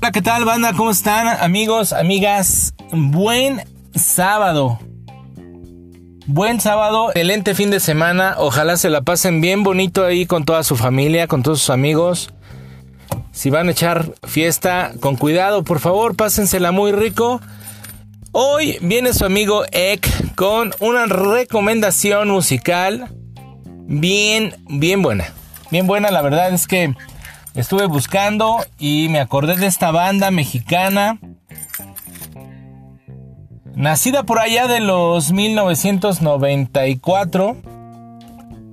Hola, 0.00 0.12
¿qué 0.12 0.22
tal, 0.22 0.44
banda? 0.44 0.72
¿Cómo 0.72 0.92
están, 0.92 1.26
amigos, 1.26 1.92
amigas? 1.92 2.74
Buen 2.92 3.64
sábado. 3.94 4.78
Buen 6.26 6.60
sábado, 6.60 7.08
excelente 7.08 7.56
fin 7.56 7.70
de 7.72 7.80
semana. 7.80 8.36
Ojalá 8.38 8.76
se 8.76 8.88
la 8.88 9.00
pasen 9.02 9.40
bien 9.40 9.64
bonito 9.64 10.04
ahí 10.04 10.26
con 10.26 10.44
toda 10.44 10.62
su 10.62 10.76
familia, 10.76 11.26
con 11.26 11.42
todos 11.42 11.58
sus 11.58 11.70
amigos. 11.70 12.32
Si 13.32 13.50
van 13.50 13.66
a 13.66 13.72
echar 13.72 14.14
fiesta, 14.22 14.92
con 15.00 15.16
cuidado, 15.16 15.64
por 15.64 15.80
favor, 15.80 16.14
pásensela 16.14 16.70
muy 16.70 16.92
rico. 16.92 17.40
Hoy 18.30 18.78
viene 18.80 19.12
su 19.12 19.24
amigo 19.24 19.64
Ek 19.72 20.08
con 20.36 20.72
una 20.78 21.06
recomendación 21.06 22.28
musical 22.28 23.12
bien, 23.88 24.54
bien 24.68 25.02
buena. 25.02 25.32
Bien 25.70 25.86
buena, 25.86 26.10
la 26.10 26.22
verdad 26.22 26.54
es 26.54 26.66
que 26.66 26.94
estuve 27.54 27.84
buscando 27.86 28.56
y 28.78 29.10
me 29.10 29.20
acordé 29.20 29.56
de 29.56 29.66
esta 29.66 29.90
banda 29.90 30.30
mexicana. 30.30 31.18
Nacida 33.74 34.22
por 34.22 34.38
allá 34.38 34.66
de 34.66 34.80
los 34.80 35.30
1994. 35.30 37.56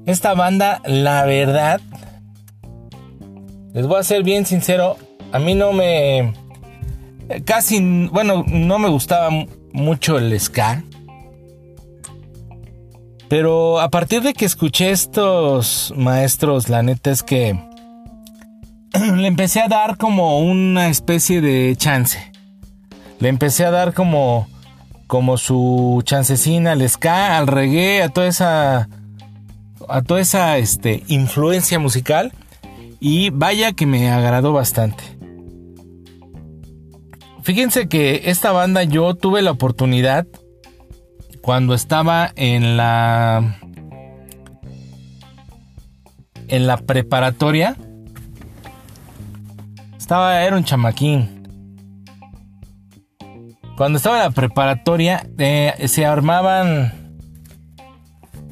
Esta 0.05 0.35
banda, 0.35 0.81
la 0.85 1.25
verdad, 1.25 1.81
les 3.73 3.87
voy 3.87 3.99
a 3.99 4.03
ser 4.03 4.23
bien 4.23 4.45
sincero, 4.45 4.95
a 5.33 5.39
mí 5.39 5.53
no 5.53 5.73
me... 5.73 6.33
Casi, 7.43 8.07
bueno, 8.07 8.45
no 8.47 8.79
me 8.79 8.87
gustaba 8.87 9.31
mucho 9.73 10.17
el 10.17 10.39
ska. 10.39 10.81
Pero 13.27 13.79
a 13.79 13.89
partir 13.89 14.21
de 14.21 14.33
que 14.33 14.45
escuché 14.45 14.91
estos 14.91 15.93
maestros, 15.97 16.69
la 16.69 16.83
neta 16.83 17.11
es 17.11 17.23
que 17.23 17.59
le 19.15 19.27
empecé 19.27 19.61
a 19.61 19.67
dar 19.67 19.97
como 19.97 20.39
una 20.39 20.89
especie 20.89 21.41
de 21.41 21.75
chance. 21.75 22.31
Le 23.19 23.29
empecé 23.29 23.65
a 23.65 23.71
dar 23.71 23.93
como 23.93 24.47
como 25.07 25.37
su 25.37 26.01
chancecina 26.03 26.71
al 26.71 26.87
ska, 26.89 27.37
al 27.37 27.47
reggae, 27.47 28.01
a 28.01 28.09
toda 28.09 28.27
esa 28.27 28.89
a 29.87 30.01
toda 30.01 30.19
esa 30.19 30.57
este, 30.57 31.03
influencia 31.07 31.77
musical 31.79 32.31
y 32.99 33.29
vaya 33.29 33.73
que 33.73 33.85
me 33.85 34.09
agradó 34.09 34.53
bastante. 34.53 35.03
Fíjense 37.43 37.87
que 37.87 38.23
esta 38.25 38.51
banda 38.51 38.83
yo 38.83 39.13
tuve 39.13 39.43
la 39.43 39.51
oportunidad 39.51 40.25
cuando 41.45 41.75
estaba 41.75 42.31
en 42.35 42.75
la 42.75 43.59
en 46.47 46.65
la 46.65 46.77
preparatoria 46.77 47.75
estaba 49.95 50.41
era 50.41 50.57
un 50.57 50.63
chamaquín. 50.63 51.47
Cuando 53.77 53.97
estaba 53.97 54.17
en 54.17 54.23
la 54.23 54.31
preparatoria 54.31 55.27
eh, 55.37 55.87
se 55.87 56.07
armaban 56.07 57.13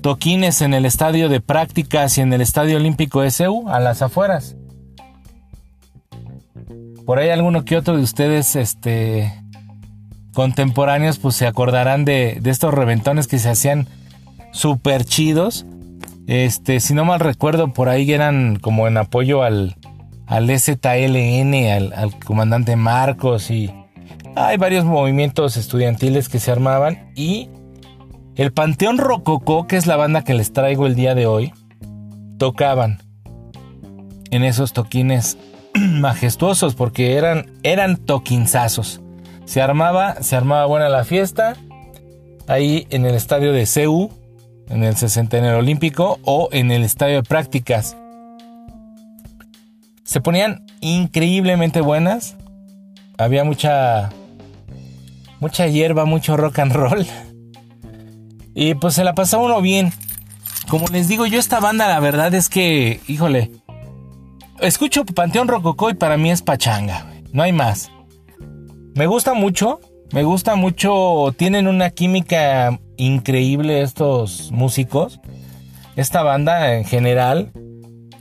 toquines 0.01 0.61
en 0.61 0.75
el 0.75 0.85
estadio 0.85 1.29
de 1.29 1.41
prácticas 1.41 2.19
y 2.19 2.21
en 2.21 2.31
el 2.31 2.41
estadio 2.41 2.77
olímpico 2.77 3.21
de 3.21 3.31
a 3.69 3.79
las 3.79 4.03
afueras. 4.03 4.55
Por 7.07 7.17
ahí 7.17 7.29
alguno 7.29 7.65
que 7.65 7.75
otro 7.75 7.97
de 7.97 8.03
ustedes 8.03 8.55
este 8.55 9.42
contemporáneos 10.33 11.19
pues 11.19 11.35
se 11.35 11.47
acordarán 11.47 12.05
de, 12.05 12.41
estos 12.45 12.73
reventones 12.73 13.27
que 13.27 13.39
se 13.39 13.49
hacían 13.49 13.87
súper 14.51 15.05
chidos. 15.05 15.65
Este, 16.27 16.79
si 16.79 16.93
no 16.93 17.05
mal 17.05 17.19
recuerdo, 17.19 17.73
por 17.73 17.89
ahí 17.89 18.11
eran 18.11 18.57
como 18.57 18.87
en 18.87 18.97
apoyo 18.97 19.43
al, 19.43 19.75
al 20.25 20.49
al 20.49 22.19
comandante 22.25 22.75
Marcos 22.75 23.51
y 23.51 23.73
hay 24.35 24.57
varios 24.57 24.85
movimientos 24.85 25.57
estudiantiles 25.57 26.27
que 26.29 26.39
se 26.39 26.51
armaban 26.51 27.11
y 27.15 27.49
el 28.35 28.51
Panteón 28.51 28.97
Rococó, 28.97 29.67
que 29.67 29.77
es 29.77 29.85
la 29.85 29.95
banda 29.95 30.23
que 30.23 30.33
les 30.33 30.53
traigo 30.53 30.87
el 30.87 30.95
día 30.95 31.13
de 31.13 31.27
hoy, 31.27 31.53
tocaban 32.39 32.97
en 34.31 34.43
esos 34.43 34.73
toquines 34.73 35.37
majestuosos 35.79 36.73
porque 36.73 37.15
eran, 37.17 37.51
eran 37.61 37.97
toquinzazos. 37.97 39.02
Se 39.45 39.61
armaba, 39.61 40.21
se 40.21 40.35
armaba 40.35 40.65
buena 40.65 40.89
la 40.89 41.03
fiesta 41.03 41.55
ahí 42.47 42.87
en 42.89 43.05
el 43.05 43.15
estadio 43.15 43.53
de 43.53 43.65
CEU, 43.65 44.11
en 44.69 44.83
el 44.83 44.95
60 44.95 45.37
el 45.37 45.55
olímpico 45.55 46.19
o 46.23 46.49
en 46.51 46.71
el 46.71 46.83
estadio 46.83 47.17
de 47.17 47.23
prácticas. 47.23 47.97
Se 50.03 50.21
ponían 50.21 50.65
increíblemente 50.81 51.81
buenas. 51.81 52.35
Había 53.17 53.43
mucha 53.43 54.11
mucha 55.39 55.67
hierba, 55.67 56.05
mucho 56.05 56.37
rock 56.37 56.59
and 56.59 56.73
roll. 56.73 57.05
Y 58.55 58.75
pues 58.75 58.95
se 58.95 59.03
la 59.03 59.13
pasaba 59.13 59.43
uno 59.43 59.61
bien. 59.61 59.91
Como 60.69 60.87
les 60.87 61.07
digo, 61.07 61.25
yo 61.25 61.39
esta 61.39 61.59
banda 61.59 61.87
la 61.87 61.99
verdad 61.99 62.33
es 62.33 62.49
que, 62.49 63.01
híjole, 63.07 63.51
escucho 64.61 65.05
Panteón 65.05 65.47
Rococó 65.47 65.89
y 65.89 65.95
para 65.95 66.17
mí 66.17 66.31
es 66.31 66.41
pachanga, 66.41 67.05
no 67.31 67.43
hay 67.43 67.51
más. 67.51 67.91
Me 68.95 69.07
gusta 69.07 69.33
mucho, 69.33 69.79
me 70.11 70.23
gusta 70.23 70.55
mucho, 70.55 71.33
tienen 71.35 71.67
una 71.67 71.89
química 71.89 72.79
increíble 72.97 73.81
estos 73.81 74.51
músicos, 74.51 75.19
esta 75.95 76.21
banda 76.21 76.75
en 76.75 76.85
general. 76.85 77.51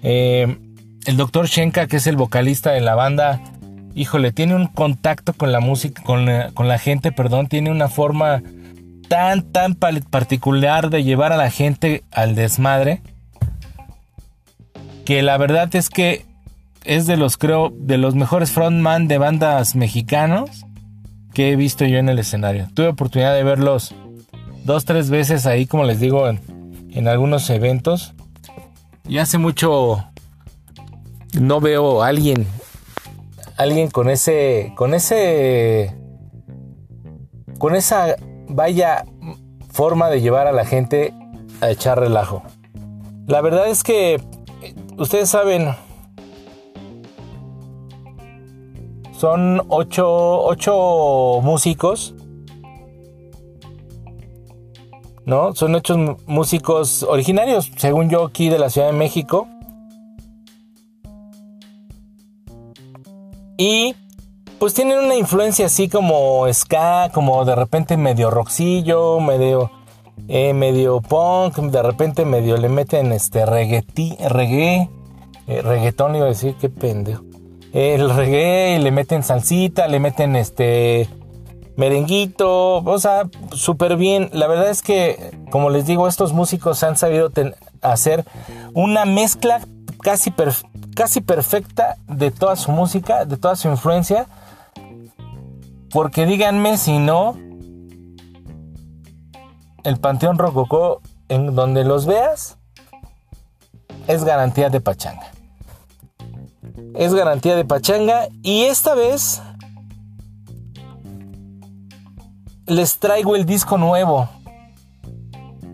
Eh, 0.02 0.56
el 1.04 1.16
doctor 1.18 1.46
Shenka, 1.46 1.86
que 1.86 1.98
es 1.98 2.06
el 2.06 2.16
vocalista 2.16 2.70
de 2.70 2.80
la 2.80 2.94
banda, 2.94 3.42
híjole, 3.94 4.32
tiene 4.32 4.54
un 4.54 4.66
contacto 4.66 5.34
con 5.34 5.52
la 5.52 5.60
música, 5.60 6.02
con 6.02 6.24
la, 6.24 6.78
gente, 6.78 7.12
perdón, 7.12 7.48
tiene 7.48 7.70
una 7.70 7.88
forma 7.88 8.42
tan, 9.08 9.42
tan 9.42 9.74
particular 9.74 10.88
de 10.88 11.04
llevar 11.04 11.34
a 11.34 11.36
la 11.36 11.50
gente 11.50 12.02
al 12.10 12.34
desmadre, 12.34 13.02
que 15.04 15.22
la 15.22 15.36
verdad 15.36 15.74
es 15.76 15.90
que 15.90 16.24
es 16.84 17.06
de 17.06 17.16
los, 17.16 17.36
creo, 17.36 17.72
de 17.74 17.98
los 17.98 18.14
mejores 18.14 18.50
frontman 18.50 19.08
de 19.08 19.18
bandas 19.18 19.74
mexicanos 19.74 20.66
que 21.34 21.52
he 21.52 21.56
visto 21.56 21.84
yo 21.84 21.98
en 21.98 22.08
el 22.08 22.18
escenario. 22.18 22.68
Tuve 22.74 22.88
oportunidad 22.88 23.34
de 23.34 23.44
verlos 23.44 23.94
dos, 24.64 24.84
tres 24.84 25.10
veces 25.10 25.46
ahí, 25.46 25.66
como 25.66 25.84
les 25.84 26.00
digo, 26.00 26.28
en, 26.28 27.08
algunos 27.08 27.48
eventos. 27.50 28.14
Y 29.08 29.18
hace 29.18 29.38
mucho 29.38 30.04
no 31.38 31.60
veo 31.60 32.02
a 32.02 32.08
alguien, 32.08 32.46
alguien 33.56 33.90
con 33.90 34.10
ese, 34.10 34.72
con 34.76 34.94
ese, 34.94 35.96
con 37.58 37.74
esa 37.74 38.16
vaya 38.48 39.04
forma 39.70 40.10
de 40.10 40.20
llevar 40.20 40.46
a 40.46 40.52
la 40.52 40.66
gente 40.66 41.14
a 41.60 41.70
echar 41.70 41.98
relajo. 41.98 42.42
La 43.26 43.40
verdad 43.40 43.68
es 43.68 43.82
que 43.82 44.22
ustedes 44.98 45.30
saben, 45.30 45.74
Son 49.22 49.62
ocho, 49.68 51.38
músicos. 51.44 52.12
¿No? 55.24 55.54
Son 55.54 55.76
ocho 55.76 56.16
músicos 56.26 57.04
originarios, 57.04 57.70
según 57.76 58.10
yo, 58.10 58.24
aquí 58.24 58.48
de 58.48 58.58
la 58.58 58.68
Ciudad 58.68 58.88
de 58.88 58.94
México. 58.94 59.46
Y 63.56 63.94
pues 64.58 64.74
tienen 64.74 64.98
una 64.98 65.14
influencia 65.14 65.66
así 65.66 65.88
como 65.88 66.52
ska, 66.52 67.12
como 67.14 67.44
de 67.44 67.54
repente 67.54 67.96
medio 67.96 68.28
rockcillo, 68.28 69.20
medio, 69.20 69.70
eh, 70.26 70.52
medio 70.52 71.00
punk, 71.00 71.58
de 71.58 71.80
repente 71.80 72.24
medio 72.24 72.56
le 72.56 72.68
meten 72.68 73.12
este 73.12 73.46
reggae, 73.46 73.84
reggae, 74.28 74.90
eh, 75.46 75.62
reggaetón, 75.62 76.16
iba 76.16 76.24
a 76.24 76.30
decir, 76.30 76.56
qué 76.60 76.68
pendejo 76.68 77.31
el 77.72 78.10
reggae, 78.10 78.78
le 78.78 78.90
meten 78.90 79.22
salsita, 79.22 79.88
le 79.88 79.98
meten 79.98 80.36
este 80.36 81.08
merenguito, 81.76 82.76
o 82.78 82.98
sea, 82.98 83.28
súper 83.52 83.96
bien. 83.96 84.28
La 84.32 84.46
verdad 84.46 84.68
es 84.68 84.82
que, 84.82 85.38
como 85.50 85.70
les 85.70 85.86
digo, 85.86 86.06
estos 86.06 86.32
músicos 86.32 86.82
han 86.82 86.96
sabido 86.96 87.30
hacer 87.80 88.24
una 88.74 89.04
mezcla 89.06 89.60
casi, 90.00 90.32
casi 90.94 91.20
perfecta 91.22 91.96
de 92.08 92.30
toda 92.30 92.56
su 92.56 92.72
música, 92.72 93.24
de 93.24 93.38
toda 93.38 93.56
su 93.56 93.68
influencia. 93.68 94.26
Porque 95.90 96.26
díganme 96.26 96.76
si 96.76 96.98
no, 96.98 97.36
el 99.84 99.98
Panteón 99.98 100.38
Rococó, 100.38 101.00
en 101.28 101.54
donde 101.54 101.84
los 101.84 102.06
veas, 102.06 102.58
es 104.08 104.24
garantía 104.24 104.68
de 104.68 104.80
pachanga 104.80 105.32
es 106.94 107.14
garantía 107.14 107.56
de 107.56 107.64
pachanga 107.64 108.28
y 108.42 108.64
esta 108.64 108.94
vez 108.94 109.42
les 112.66 112.98
traigo 112.98 113.36
el 113.36 113.46
disco 113.46 113.78
nuevo. 113.78 114.28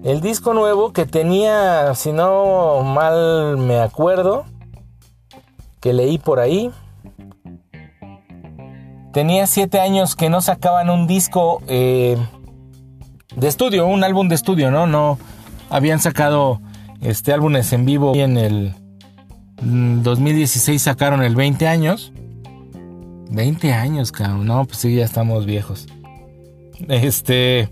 El 0.05 0.21
disco 0.21 0.55
nuevo 0.55 0.93
que 0.93 1.07
tenía, 1.07 1.95
si 1.95 2.13
no 2.13 2.83
mal 2.83 3.59
me 3.59 3.81
acuerdo, 3.81 4.45
que 5.81 5.93
leí 5.93 6.19
por 6.19 6.41
ahí. 6.41 6.71
Tenía 9.13 9.47
siete 9.47 9.81
años 9.81 10.15
que 10.15 10.31
no 10.31 10.41
sacaban 10.41 10.91
un 10.91 11.07
disco 11.07 11.61
eh, 11.67 12.17
de 13.35 13.49
estudio, 13.49 13.87
un 13.87 14.05
álbum 14.05 14.29
de 14.29 14.37
estudio, 14.37 14.71
¿no? 14.71 14.87
No 14.87 15.19
habían 15.71 15.99
sacado 15.99 16.61
este 17.01 17.33
álbumes 17.33 17.73
en 17.73 17.85
vivo 17.85 18.15
y 18.15 18.21
en 18.21 18.37
el 18.37 18.75
2016 19.61 20.81
sacaron 20.81 21.23
el 21.23 21.35
20 21.35 21.67
años. 21.67 22.13
20 23.31 23.73
años, 23.73 24.13
cabrón. 24.13 24.47
No, 24.47 24.65
pues 24.65 24.79
sí, 24.79 24.95
ya 24.95 25.05
estamos 25.05 25.47
viejos. 25.47 25.87
Este. 26.89 27.69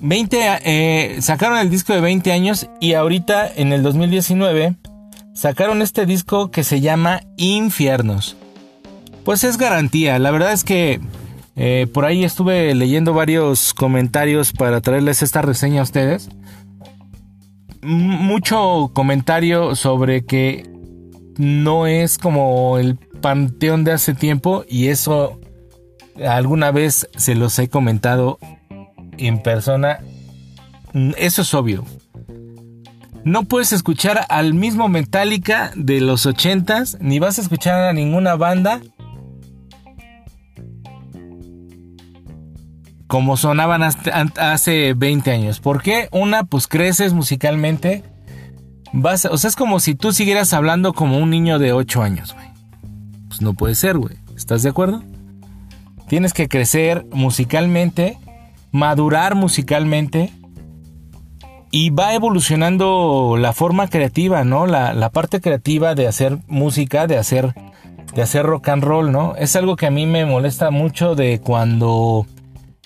20, 0.00 0.38
eh, 0.64 1.16
sacaron 1.20 1.58
el 1.58 1.70
disco 1.70 1.92
de 1.92 2.00
20 2.00 2.30
años 2.32 2.68
y 2.80 2.94
ahorita 2.94 3.50
en 3.56 3.72
el 3.72 3.82
2019 3.82 4.76
sacaron 5.34 5.82
este 5.82 6.06
disco 6.06 6.52
que 6.52 6.62
se 6.62 6.80
llama 6.80 7.22
Infiernos. 7.36 8.36
Pues 9.24 9.42
es 9.42 9.58
garantía, 9.58 10.18
la 10.20 10.30
verdad 10.30 10.52
es 10.52 10.62
que 10.62 11.00
eh, 11.56 11.88
por 11.92 12.04
ahí 12.04 12.22
estuve 12.24 12.72
leyendo 12.76 13.12
varios 13.12 13.74
comentarios 13.74 14.52
para 14.52 14.80
traerles 14.80 15.22
esta 15.22 15.42
reseña 15.42 15.80
a 15.80 15.82
ustedes. 15.82 16.28
Mucho 17.82 18.90
comentario 18.92 19.74
sobre 19.74 20.24
que 20.24 20.68
no 21.36 21.86
es 21.86 22.18
como 22.18 22.78
el 22.78 22.96
panteón 22.96 23.84
de 23.84 23.92
hace 23.92 24.14
tiempo 24.14 24.64
y 24.68 24.88
eso 24.88 25.40
alguna 26.26 26.70
vez 26.70 27.08
se 27.16 27.34
los 27.34 27.58
he 27.58 27.68
comentado 27.68 28.38
en 29.16 29.42
persona. 29.42 30.00
Eso 31.16 31.42
es 31.42 31.54
obvio. 31.54 31.84
No 33.24 33.44
puedes 33.44 33.72
escuchar 33.72 34.24
al 34.28 34.54
mismo 34.54 34.88
Metallica 34.88 35.72
de 35.76 36.00
los 36.00 36.26
80s, 36.26 36.98
ni 37.00 37.18
vas 37.18 37.38
a 37.38 37.42
escuchar 37.42 37.84
a 37.84 37.92
ninguna 37.92 38.36
banda 38.36 38.80
como 43.08 43.36
sonaban 43.36 43.82
hace 43.82 44.94
20 44.94 45.30
años. 45.32 45.60
¿Por 45.60 45.82
qué? 45.82 46.08
Una, 46.12 46.44
pues 46.44 46.68
creces 46.68 47.14
musicalmente. 47.14 48.04
Vas, 48.92 49.24
o 49.24 49.36
sea, 49.36 49.48
es 49.48 49.56
como 49.56 49.80
si 49.80 49.94
tú 49.94 50.12
siguieras 50.12 50.52
hablando 50.52 50.92
como 50.92 51.18
un 51.18 51.30
niño 51.30 51.58
de 51.58 51.72
8 51.72 52.02
años, 52.02 52.34
güey. 52.34 52.46
Pues 53.28 53.42
no 53.42 53.54
puede 53.54 53.74
ser, 53.74 53.98
güey. 53.98 54.16
¿Estás 54.36 54.62
de 54.62 54.70
acuerdo? 54.70 55.02
Tienes 56.06 56.32
que 56.32 56.48
crecer 56.48 57.06
musicalmente, 57.10 58.18
madurar 58.72 59.34
musicalmente 59.34 60.32
y 61.70 61.90
va 61.90 62.14
evolucionando 62.14 63.36
la 63.38 63.52
forma 63.52 63.88
creativa, 63.88 64.44
¿no? 64.44 64.66
La, 64.66 65.10
parte 65.10 65.40
creativa 65.40 65.94
de 65.94 66.06
hacer 66.06 66.38
música, 66.46 67.06
de 67.06 67.18
hacer, 67.18 67.54
de 68.14 68.22
hacer 68.22 68.44
rock 68.46 68.68
and 68.68 68.84
roll, 68.84 69.12
¿no? 69.12 69.34
Es 69.36 69.56
algo 69.56 69.76
que 69.76 69.86
a 69.86 69.90
mí 69.90 70.06
me 70.06 70.24
molesta 70.24 70.70
mucho 70.70 71.14
de 71.14 71.40
cuando, 71.40 72.26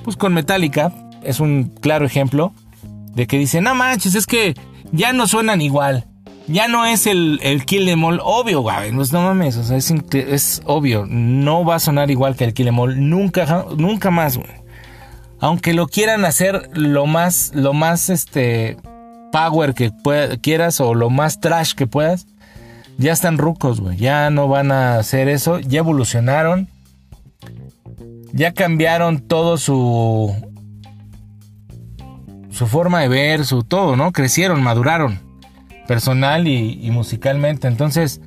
pues 0.04 0.16
con 0.16 0.34
Metallica, 0.34 0.93
es 1.22 1.40
un 1.40 1.72
claro 1.81 2.04
ejemplo, 2.04 2.52
de 3.14 3.26
que 3.26 3.38
dicen, 3.38 3.64
no 3.64 3.75
manches, 3.75 4.14
es 4.14 4.26
que 4.26 4.54
ya 4.93 5.12
no 5.12 5.26
suenan 5.26 5.60
igual. 5.60 6.06
Ya 6.49 6.66
no 6.66 6.84
es 6.84 7.06
el, 7.06 7.38
el 7.43 7.64
Kill 7.64 7.88
Em 7.88 8.02
All 8.02 8.20
obvio, 8.22 8.62
güey. 8.62 8.93
Pues 8.93 9.12
no 9.12 9.22
mames, 9.22 9.56
es, 9.56 10.62
obvio. 10.64 11.06
No 11.06 11.64
va 11.64 11.76
a 11.76 11.78
sonar 11.78 12.10
igual 12.10 12.34
que 12.34 12.44
el 12.44 12.52
Kill 12.52 12.69
Em 12.69 12.78
All. 12.78 13.08
Nunca, 13.08 13.66
nunca 13.76 14.10
más, 14.10 14.37
güey 14.37 14.62
aunque 15.43 15.75
lo 15.75 15.88
quieran 15.88 16.25
hacer 16.25 16.70
lo 16.72 17.06
más, 17.06 17.50
lo 17.52 17.72
más, 17.72 18.10
este, 18.10 18.76
power 19.32 19.75
que 19.75 19.90
quieras 20.40 20.81
o 20.81 20.94
lo 20.94 21.10
más 21.10 21.40
trash 21.40 21.72
que 21.75 21.88
puedas, 21.88 22.28
ya 22.96 23.12
están 23.12 23.38
rucos, 23.38 23.81
güey. 23.81 23.96
Ya 23.96 24.31
no 24.31 24.46
van 24.46 24.70
a 24.70 24.99
hacer 24.99 25.28
eso. 25.28 25.58
Ya 25.58 25.81
evolucionaron. 25.81 26.69
Ya 28.32 28.52
cambiaron 28.52 29.20
todo 29.20 29.56
su. 29.56 30.34
Su 32.50 32.67
forma 32.67 33.00
de 33.00 33.08
ver, 33.08 33.44
su 33.44 33.62
todo, 33.62 33.96
¿no? 33.96 34.12
Crecieron, 34.12 34.62
maduraron. 34.62 35.20
Personal 35.87 36.46
y, 36.46 36.79
y 36.82 36.90
musicalmente. 36.90 37.67
Entonces, 37.67 38.20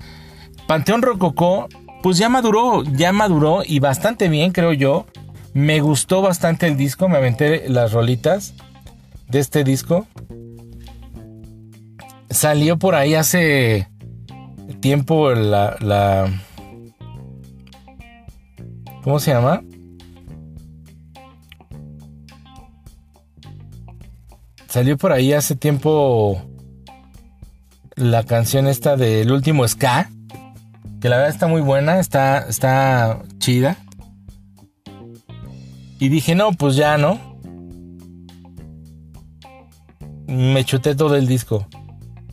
Panteón 0.68 1.02
Rococó, 1.02 1.68
pues 2.02 2.18
ya 2.18 2.30
maduró, 2.30 2.84
ya 2.84 3.12
maduró 3.12 3.62
y 3.66 3.80
bastante 3.80 4.30
bien, 4.30 4.52
creo 4.52 4.74
yo. 4.74 5.06
Me 5.54 5.80
gustó 5.80 6.22
bastante 6.22 6.68
el 6.68 6.76
disco, 6.76 7.08
me 7.08 7.18
aventé 7.18 7.70
las 7.70 7.94
rolitas 7.94 8.56
de 9.30 9.40
este 9.40 9.64
disco. 9.64 10.06
Salió 12.30 12.78
por 12.78 12.96
ahí 12.96 13.16
hace 13.16 13.88
tiempo 14.82 15.32
la, 15.32 15.78
la 15.80 16.28
¿Cómo 19.06 19.20
se 19.20 19.32
llama? 19.32 19.62
Salió 24.76 24.98
por 24.98 25.14
ahí 25.14 25.32
hace 25.32 25.56
tiempo 25.56 26.42
la 27.96 28.24
canción 28.24 28.68
esta 28.68 28.98
del 28.98 29.32
último 29.32 29.66
ska. 29.66 30.10
Que 31.00 31.08
la 31.08 31.16
verdad 31.16 31.34
está 31.34 31.48
muy 31.48 31.62
buena, 31.62 31.98
está, 32.02 32.40
está 32.40 33.24
chida. 33.38 33.78
Y 35.98 36.10
dije, 36.10 36.36
no, 36.36 36.52
pues 36.52 36.76
ya 36.76 36.98
no. 36.98 37.40
Me 40.28 40.66
chuté 40.66 40.94
todo 40.94 41.16
el 41.16 41.26
disco. 41.26 41.70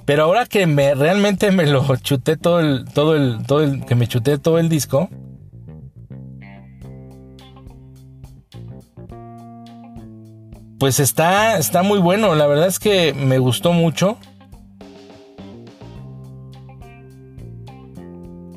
Pero 0.04 0.24
ahora 0.24 0.44
que 0.46 0.66
me 0.66 0.96
realmente 0.96 1.52
me 1.52 1.66
lo 1.66 1.94
chuté 1.94 2.36
todo 2.36 2.58
el, 2.58 2.86
todo 2.86 3.14
el, 3.14 3.46
todo 3.46 3.60
el, 3.62 3.84
que 3.84 3.94
me 3.94 4.08
chuté 4.08 4.36
todo 4.38 4.58
el 4.58 4.68
disco. 4.68 5.08
Pues 10.82 10.98
está, 10.98 11.58
está 11.58 11.84
muy 11.84 12.00
bueno. 12.00 12.34
La 12.34 12.48
verdad 12.48 12.66
es 12.66 12.80
que 12.80 13.14
me 13.14 13.38
gustó 13.38 13.72
mucho. 13.72 14.18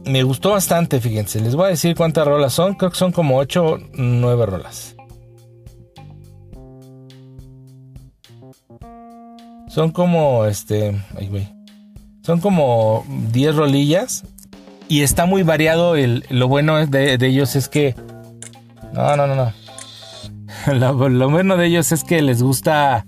Me 0.06 0.24
gustó 0.24 0.50
bastante, 0.50 1.00
fíjense. 1.00 1.40
Les 1.40 1.56
voy 1.56 1.68
a 1.68 1.70
decir 1.70 1.96
cuántas 1.96 2.26
rolas 2.26 2.52
son. 2.52 2.74
Creo 2.74 2.90
que 2.90 2.98
son 2.98 3.12
como 3.12 3.38
8 3.38 3.64
o 3.64 3.78
9 3.94 4.46
rolas. 4.48 4.96
Son 9.68 9.92
como, 9.92 10.46
este, 10.46 11.00
ay, 11.16 11.28
güey. 11.28 11.48
Son 12.24 12.40
como 12.42 13.06
10 13.34 13.56
rolillas. 13.56 14.24
Y 14.88 15.04
está 15.04 15.28
muy 15.28 15.44
variado. 15.44 15.96
El, 15.96 16.26
lo 16.30 16.48
bueno 16.48 16.88
de, 16.88 17.20
ellos 17.22 17.56
es 17.56 17.70
que... 17.70 17.94
No, 18.94 19.16
no, 19.16 19.28
no, 19.28 19.36
no. 19.36 19.65
Lo, 20.74 21.30
bueno 21.30 21.58
de 21.58 21.68
ellos 21.68 21.92
es 21.92 22.04
que 22.04 22.22
les 22.22 22.42
gusta 22.42 23.06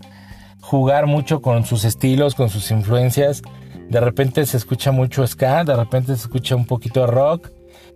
jugar 0.61 1.07
mucho 1.07 1.41
con 1.41 1.65
sus 1.65 1.85
estilos, 1.85 2.35
con 2.35 2.49
sus 2.49 2.69
influencias. 2.71 3.41
De 3.89 3.99
repente 3.99 4.45
se 4.45 4.57
escucha 4.57 4.91
mucho 4.91 5.25
ska, 5.25 5.63
de 5.63 5.75
repente 5.75 6.15
se 6.15 6.23
escucha 6.23 6.55
un 6.55 6.65
poquito 6.65 7.01
de 7.01 7.07
rock, 7.07 7.49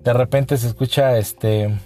de 0.03 0.13
repente 0.13 0.57
se 0.57 0.67
escucha 0.67 1.17
este 1.17 1.77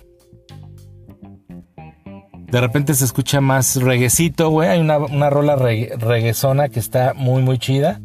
de 2.55 2.62
repente 2.62 2.94
se 2.94 3.03
escucha 3.03 3.41
más 3.41 3.75
reguecito, 3.77 4.50
güey. 4.50 4.70
Hay 4.70 4.79
una, 4.79 5.29
rola 5.29 5.55
reguezona 5.55 6.70
que 6.70 6.79
está 6.79 7.13
muy, 7.13 7.41
muy 7.41 7.58
chida. 7.58 8.00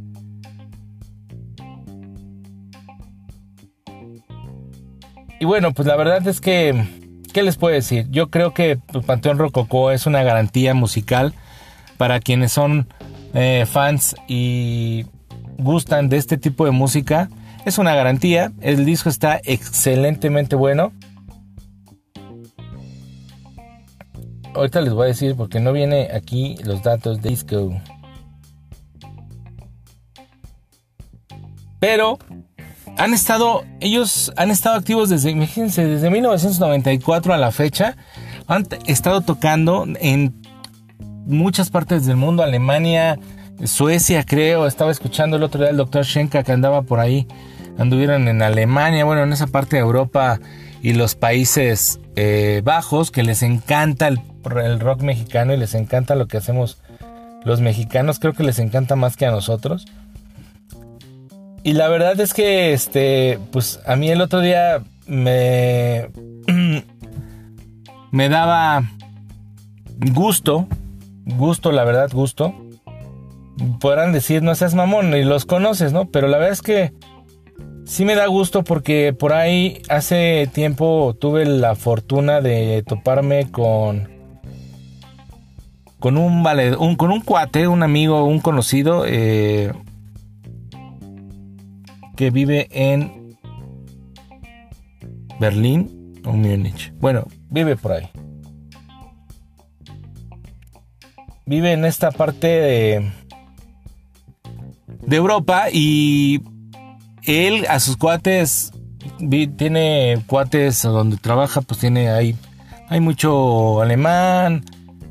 Y 5.39 5.45
bueno, 5.45 5.73
pues 5.73 5.87
la 5.87 5.97
verdad 5.97 6.27
es 6.27 6.41
que, 6.41 7.00
¿qué 7.33 7.43
les 7.43 7.57
puedo 7.57 7.75
decir? 7.75 8.07
Yo 8.11 8.31
creo 8.31 8.53
que 8.55 8.79
Panteón 9.07 9.39
Rococó 9.39 9.91
es 9.91 10.07
una 10.07 10.23
garantía 10.23 10.75
musical 10.75 11.35
para 11.97 12.21
quienes 12.21 12.53
son 12.53 12.89
eh, 13.35 13.67
fans 13.71 14.17
y 14.29 15.07
gustan 15.59 16.09
de 16.09 16.17
este 16.17 16.39
tipo 16.39 16.65
de 16.65 16.71
música. 16.71 17.29
Es 17.65 17.79
una 17.79 17.95
garantía. 17.95 18.53
El 18.61 18.85
disco 18.85 19.09
está 19.09 19.41
excelentemente 19.45 20.57
bueno. 20.57 20.93
ahorita 24.55 24.81
les 24.81 24.93
voy 24.93 25.05
a 25.05 25.09
decir 25.09 25.37
porque 25.37 25.61
no 25.61 25.73
viene 25.73 26.09
aquí 26.13 26.57
los 26.65 26.83
datos 26.83 27.21
de 27.23 27.31
disco. 27.31 27.81
Pero 31.79 32.19
han 32.97 33.15
estado, 33.15 33.65
ellos 33.81 34.33
han 34.37 34.51
estado 34.51 34.77
activos 34.77 35.09
desde, 35.09 35.31
imagínense, 35.31 35.87
desde 35.87 36.11
1994 36.11 37.35
a 37.35 37.39
la 37.39 37.51
fecha. 37.51 37.97
Han 38.47 38.67
estado 38.87 39.21
tocando 39.21 39.87
en 40.01 40.41
muchas 41.27 41.71
partes 41.71 42.07
del 42.07 42.17
mundo, 42.17 42.43
Alemania, 42.43 43.19
Suecia 43.65 44.25
creo. 44.25 44.67
Estaba 44.67 44.91
escuchando 44.91 45.37
el 45.37 45.43
otro 45.43 45.61
día 45.61 45.71
el 45.71 45.77
doctor 45.77 46.05
Schenka 46.05 46.43
que 46.43 46.53
andaba 46.53 46.83
por 46.83 47.01
ahí. 47.01 47.27
Anduvieron 47.79 48.29
en 48.29 48.43
Alemania, 48.43 49.05
bueno, 49.05 49.23
en 49.23 49.33
esa 49.33 49.47
parte 49.47 49.77
de 49.77 49.83
Europa 49.83 50.41
y 50.83 50.93
los 50.95 51.15
Países 51.15 52.01
eh, 52.17 52.63
Bajos, 52.65 53.11
que 53.11 53.23
les 53.23 53.43
encanta 53.43 54.09
el 54.09 54.21
el 54.63 54.81
rock 54.81 55.03
mexicano 55.03 55.53
y 55.53 55.57
les 55.57 55.75
encanta 55.75 56.15
lo 56.15 56.27
que 56.27 56.37
hacemos 56.37 56.79
los 57.45 57.61
mexicanos. 57.61 58.19
Creo 58.19 58.33
que 58.33 58.43
les 58.43 58.59
encanta 58.59 58.97
más 58.97 59.17
que 59.17 59.27
a 59.27 59.31
nosotros. 59.31 59.87
Y 61.63 61.73
la 61.73 61.89
verdad 61.89 62.19
es 62.21 62.35
que, 62.35 62.73
este, 62.73 63.39
pues 63.53 63.81
a 63.87 63.97
mí 63.97 64.11
el 64.11 64.21
otro 64.21 64.41
día 64.41 64.83
me, 65.07 66.09
me 68.11 68.29
daba 68.29 68.83
gusto, 70.13 70.67
gusto, 71.25 71.73
la 71.73 71.85
verdad, 71.85 72.11
gusto. 72.13 72.55
Podrán 73.79 74.13
decir, 74.13 74.43
no 74.43 74.55
seas 74.55 74.75
mamón, 74.75 75.15
y 75.15 75.23
los 75.23 75.45
conoces, 75.45 75.93
¿no? 75.93 76.11
Pero 76.11 76.29
la 76.29 76.39
verdad 76.39 76.53
es 76.53 76.63
que 76.63 76.95
sí 77.85 78.05
me 78.05 78.15
da 78.15 78.27
gusto 78.27 78.65
porque 78.65 79.13
por 79.13 79.33
ahí 79.33 79.83
hace 79.89 80.49
tiempo 80.53 81.15
tuve 81.21 81.45
la 81.45 81.75
fortuna 81.75 82.41
de 82.41 82.85
toparme 82.87 83.51
con 83.51 84.09
con 85.99 86.17
un, 86.17 86.43
vale, 86.43 86.77
un 86.77 86.97
con 86.97 87.11
un 87.11 87.21
cuate, 87.21 87.69
un 87.69 87.83
amigo, 87.83 88.25
un 88.25 88.41
conocido 88.41 89.05
eh, 89.07 89.73
que 92.21 92.31
vive 92.31 92.69
en 92.71 93.39
Berlín 95.41 96.21
o 96.27 96.33
Múnich. 96.33 96.93
Bueno, 97.01 97.27
vive 97.49 97.77
por 97.77 97.93
ahí. 97.93 98.11
Vive 101.47 101.73
en 101.73 101.87
esta 101.87 102.11
parte 102.11 102.47
de 102.47 103.11
de 105.01 105.17
Europa 105.17 105.69
y 105.73 106.43
él 107.23 107.65
a 107.71 107.81
sus 107.81 107.97
cuates 107.97 108.71
tiene 109.57 110.23
cuates 110.27 110.83
donde 110.83 111.17
trabaja, 111.17 111.63
pues 111.63 111.81
tiene 111.81 112.11
ahí 112.11 112.37
hay 112.91 113.01
mucho 113.01 113.81
alemán, 113.81 114.67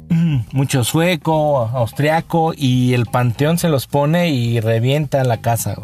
mucho 0.51 0.83
sueco, 0.83 1.57
austriaco 1.57 2.53
y 2.55 2.93
el 2.93 3.07
panteón 3.07 3.57
se 3.57 3.67
los 3.67 3.87
pone 3.87 4.29
y 4.29 4.59
revienta 4.59 5.23
la 5.23 5.37
casa, 5.37 5.75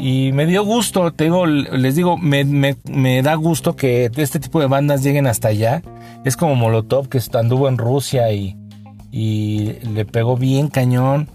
Y 0.00 0.30
me 0.30 0.46
dio 0.46 0.64
gusto, 0.64 1.12
te 1.12 1.24
digo, 1.24 1.44
les 1.44 1.96
digo, 1.96 2.16
me, 2.16 3.22
da 3.22 3.34
gusto 3.34 3.74
que 3.74 4.08
este 4.16 4.38
tipo 4.38 4.60
de 4.60 4.68
bandas 4.68 5.02
lleguen 5.02 5.26
hasta 5.26 5.48
allá. 5.48 5.82
Es 6.24 6.36
como 6.36 6.54
Molotov 6.54 7.08
que 7.08 7.20
anduvo 7.34 7.68
en 7.68 7.78
Rusia 7.78 8.30
y, 8.30 8.56
y 9.10 9.72
le 9.92 10.04
pegó 10.04 10.36
bien 10.36 10.68
cañón. 10.68 11.28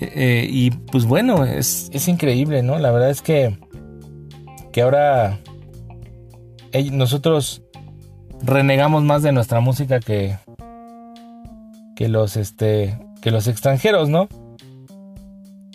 Eh, 0.00 0.46
y 0.50 0.70
pues 0.70 1.06
bueno, 1.06 1.46
es, 1.46 1.88
es, 1.94 2.08
increíble, 2.08 2.62
¿no? 2.62 2.78
La 2.78 2.90
verdad 2.90 3.08
es 3.08 3.22
que, 3.22 3.56
que 4.70 4.82
ahora 4.82 5.40
nosotros 6.92 7.62
renegamos 8.42 9.02
más 9.02 9.22
de 9.22 9.32
nuestra 9.32 9.60
música 9.60 9.98
que, 9.98 10.36
que 11.96 12.10
los, 12.10 12.36
este, 12.36 12.98
que 13.22 13.30
los 13.30 13.48
extranjeros, 13.48 14.10
¿no? 14.10 14.28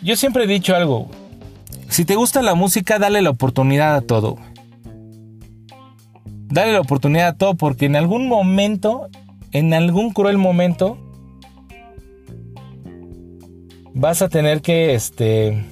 Yo 0.02 0.16
siempre 0.16 0.46
he 0.46 0.48
dicho 0.48 0.76
algo. 0.76 1.10
Si 1.90 2.06
te 2.06 2.16
gusta 2.16 2.42
la 2.42 2.56
música, 2.56 3.00
dale 3.00 3.22
la 3.22 3.32
oportunidad 3.32 3.96
a 3.96 4.02
todo. 4.02 4.38
Dale 6.48 6.74
la 6.74 6.82
oportunidad 6.82 7.28
a 7.28 7.38
todo 7.38 7.56
porque 7.56 7.86
en 7.86 7.96
algún 7.96 8.28
momento, 8.28 9.10
en 9.52 9.74
algún 9.74 10.12
cruel 10.12 10.38
momento, 10.38 10.98
vas 13.94 14.22
a 14.22 14.30
tener 14.30 14.62
que, 14.62 14.96
este, 14.96 15.66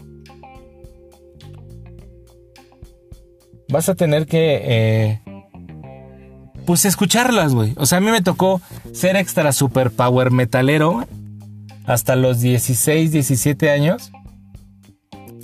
vas 3.70 3.90
a 3.90 3.96
tener 3.96 4.26
que, 4.26 4.62
eh, 4.64 5.22
pues 6.66 6.86
escucharlas, 6.86 7.54
güey. 7.54 7.74
O 7.78 7.86
sea, 7.86 8.00
a 8.00 8.02
mí 8.02 8.12
me 8.12 8.22
tocó 8.22 8.62
ser 8.92 9.16
extra 9.16 9.54
super 9.54 9.90
power 9.90 10.32
metalero 10.32 11.06
hasta 11.86 12.16
los 12.16 12.42
16, 12.42 13.12
17 13.14 13.72
años. 13.72 14.12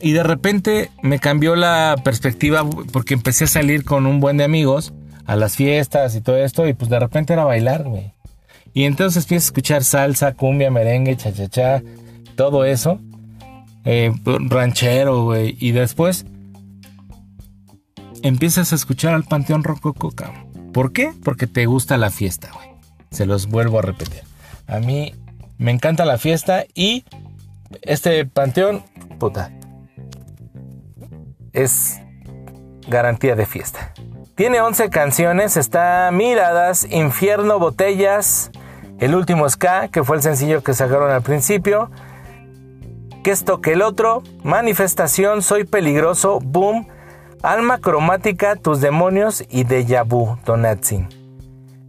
Y 0.04 0.12
de 0.12 0.22
repente 0.24 0.92
me 1.02 1.18
cambió 1.18 1.56
la 1.56 1.96
perspectiva 2.04 2.70
porque 2.92 3.14
empecé 3.14 3.46
a 3.46 3.48
salir 3.48 3.86
con 3.86 4.06
un 4.06 4.20
buen 4.20 4.36
de 4.36 4.44
amigos 4.44 4.94
a 5.26 5.38
las 5.38 5.56
fiestas 5.56 6.14
y 6.18 6.20
todo 6.20 6.36
esto. 6.36 6.68
Y 6.68 6.74
pues 6.74 6.90
de 6.90 7.00
repente 7.00 7.32
era 7.32 7.46
bailar, 7.46 7.86
güey. 7.86 8.12
Y 8.74 8.84
entonces 8.84 9.24
empiezas 9.24 9.46
a 9.46 9.48
escuchar 9.48 9.84
salsa, 9.86 10.34
cumbia, 10.34 10.70
merengue, 10.70 11.16
cha, 11.16 11.32
cha, 11.32 11.48
cha 11.48 11.84
todo 12.36 12.66
eso. 12.66 13.00
Eh, 13.86 14.12
ranchero, 14.26 15.24
güey. 15.24 15.56
Y 15.58 15.72
después 15.72 16.26
empiezas 18.24 18.74
a 18.74 18.76
escuchar 18.76 19.14
al 19.14 19.24
Panteón 19.24 19.64
Rococo, 19.64 20.12
cabrón. 20.12 20.72
¿Por 20.74 20.92
qué? 20.92 21.14
Porque 21.24 21.48
te 21.48 21.66
gusta 21.66 21.96
la 21.96 22.10
fiesta, 22.10 22.52
güey. 22.54 22.68
Se 23.10 23.26
los 23.26 23.48
vuelvo 23.48 23.80
a 23.80 23.84
repetir. 23.84 24.24
A 24.68 24.80
mí 24.80 25.16
me 25.58 25.72
encanta 25.72 26.04
la 26.04 26.18
fiesta 26.18 26.66
y 26.76 27.06
este 27.84 28.26
panteón, 28.26 28.84
puta, 29.18 29.50
es 31.54 32.02
garantía 32.88 33.36
de 33.36 33.46
fiesta. 33.46 33.94
Tiene 34.36 34.62
11 34.62 34.90
canciones, 34.90 35.58
está 35.58 36.10
Miradas, 36.12 36.86
Infierno, 36.90 37.60
Botellas, 37.60 38.52
El 39.00 39.16
último 39.16 39.48
Ska, 39.48 39.90
que 39.90 40.04
fue 40.04 40.18
el 40.18 40.24
sencillo 40.24 40.64
que 40.64 40.74
sacaron 40.74 41.12
al 41.12 41.22
principio, 41.22 41.92
Que 43.24 43.32
esto 43.32 43.62
que 43.62 43.74
el 43.74 43.82
otro, 43.82 44.24
Manifestación, 44.44 45.44
Soy 45.44 45.64
peligroso, 45.64 46.40
Boom, 46.44 46.88
Alma 47.44 47.78
cromática, 47.78 48.56
tus 48.56 48.82
demonios 48.82 49.44
y 49.50 49.66
Deja 49.66 50.04
Vu, 50.04 50.38
Donatzin. 50.46 51.08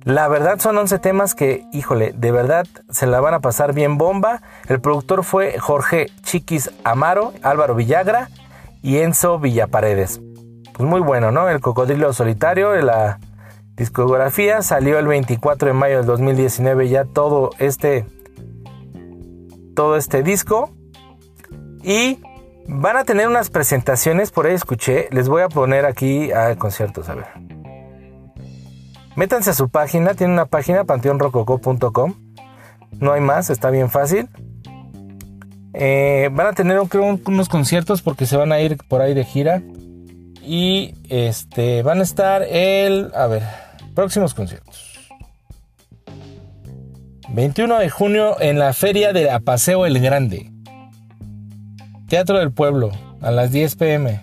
La 0.04 0.28
verdad 0.28 0.58
son 0.58 0.76
11 0.76 0.98
temas 0.98 1.34
que, 1.34 1.64
híjole, 1.72 2.12
de 2.14 2.30
verdad 2.30 2.66
se 2.90 3.06
la 3.06 3.20
van 3.20 3.32
a 3.32 3.40
pasar 3.40 3.72
bien 3.72 3.96
bomba. 3.96 4.42
El 4.68 4.80
productor 4.80 5.24
fue 5.24 5.58
Jorge 5.58 6.08
Chiquis 6.22 6.70
Amaro, 6.84 7.32
Álvaro 7.42 7.74
Villagra 7.74 8.28
y 8.84 8.98
Enzo 8.98 9.40
Villaparedes. 9.40 10.20
Pues 10.72 10.88
muy 10.88 11.00
bueno, 11.00 11.32
¿no? 11.32 11.48
El 11.48 11.60
Cocodrilo 11.60 12.12
Solitario 12.12 12.72
la 12.76 13.18
discografía 13.74 14.62
salió 14.62 15.00
el 15.00 15.08
24 15.08 15.66
de 15.66 15.74
mayo 15.74 15.96
del 15.96 16.06
2019 16.06 16.88
ya 16.88 17.04
todo 17.04 17.50
este 17.58 18.06
todo 19.74 19.96
este 19.96 20.22
disco 20.22 20.70
y 21.82 22.20
Van 22.66 22.96
a 22.96 23.04
tener 23.04 23.28
unas 23.28 23.50
presentaciones, 23.50 24.30
por 24.30 24.46
ahí 24.46 24.54
escuché. 24.54 25.08
Les 25.10 25.28
voy 25.28 25.42
a 25.42 25.48
poner 25.48 25.84
aquí 25.84 26.32
a 26.32 26.56
conciertos, 26.56 27.08
a 27.08 27.14
ver. 27.14 27.26
Métanse 29.16 29.50
a 29.50 29.54
su 29.54 29.68
página, 29.68 30.14
tiene 30.14 30.32
una 30.32 30.46
página, 30.46 30.84
panteonrococo.com. 30.84 32.14
No 33.00 33.12
hay 33.12 33.20
más, 33.20 33.50
está 33.50 33.70
bien 33.70 33.90
fácil. 33.90 34.28
Eh, 35.74 36.30
van 36.32 36.46
a 36.46 36.52
tener 36.52 36.78
unos 36.78 37.48
conciertos 37.48 38.00
porque 38.00 38.26
se 38.26 38.36
van 38.36 38.52
a 38.52 38.60
ir 38.60 38.76
por 38.88 39.02
ahí 39.02 39.12
de 39.12 39.24
gira. 39.24 39.62
Y 40.42 40.94
este 41.08 41.82
van 41.82 42.00
a 42.00 42.02
estar 42.02 42.42
el. 42.42 43.10
A 43.14 43.26
ver, 43.26 43.42
próximos 43.94 44.34
conciertos. 44.34 44.94
21 47.30 47.78
de 47.78 47.90
junio 47.90 48.40
en 48.40 48.58
la 48.58 48.72
Feria 48.72 49.12
de 49.12 49.30
Apaseo 49.30 49.86
El 49.86 49.98
Grande. 49.98 50.52
Teatro 52.08 52.38
del 52.38 52.52
Pueblo, 52.52 52.92
a 53.22 53.30
las 53.32 53.50
10 53.50 53.74
pm. 53.76 54.20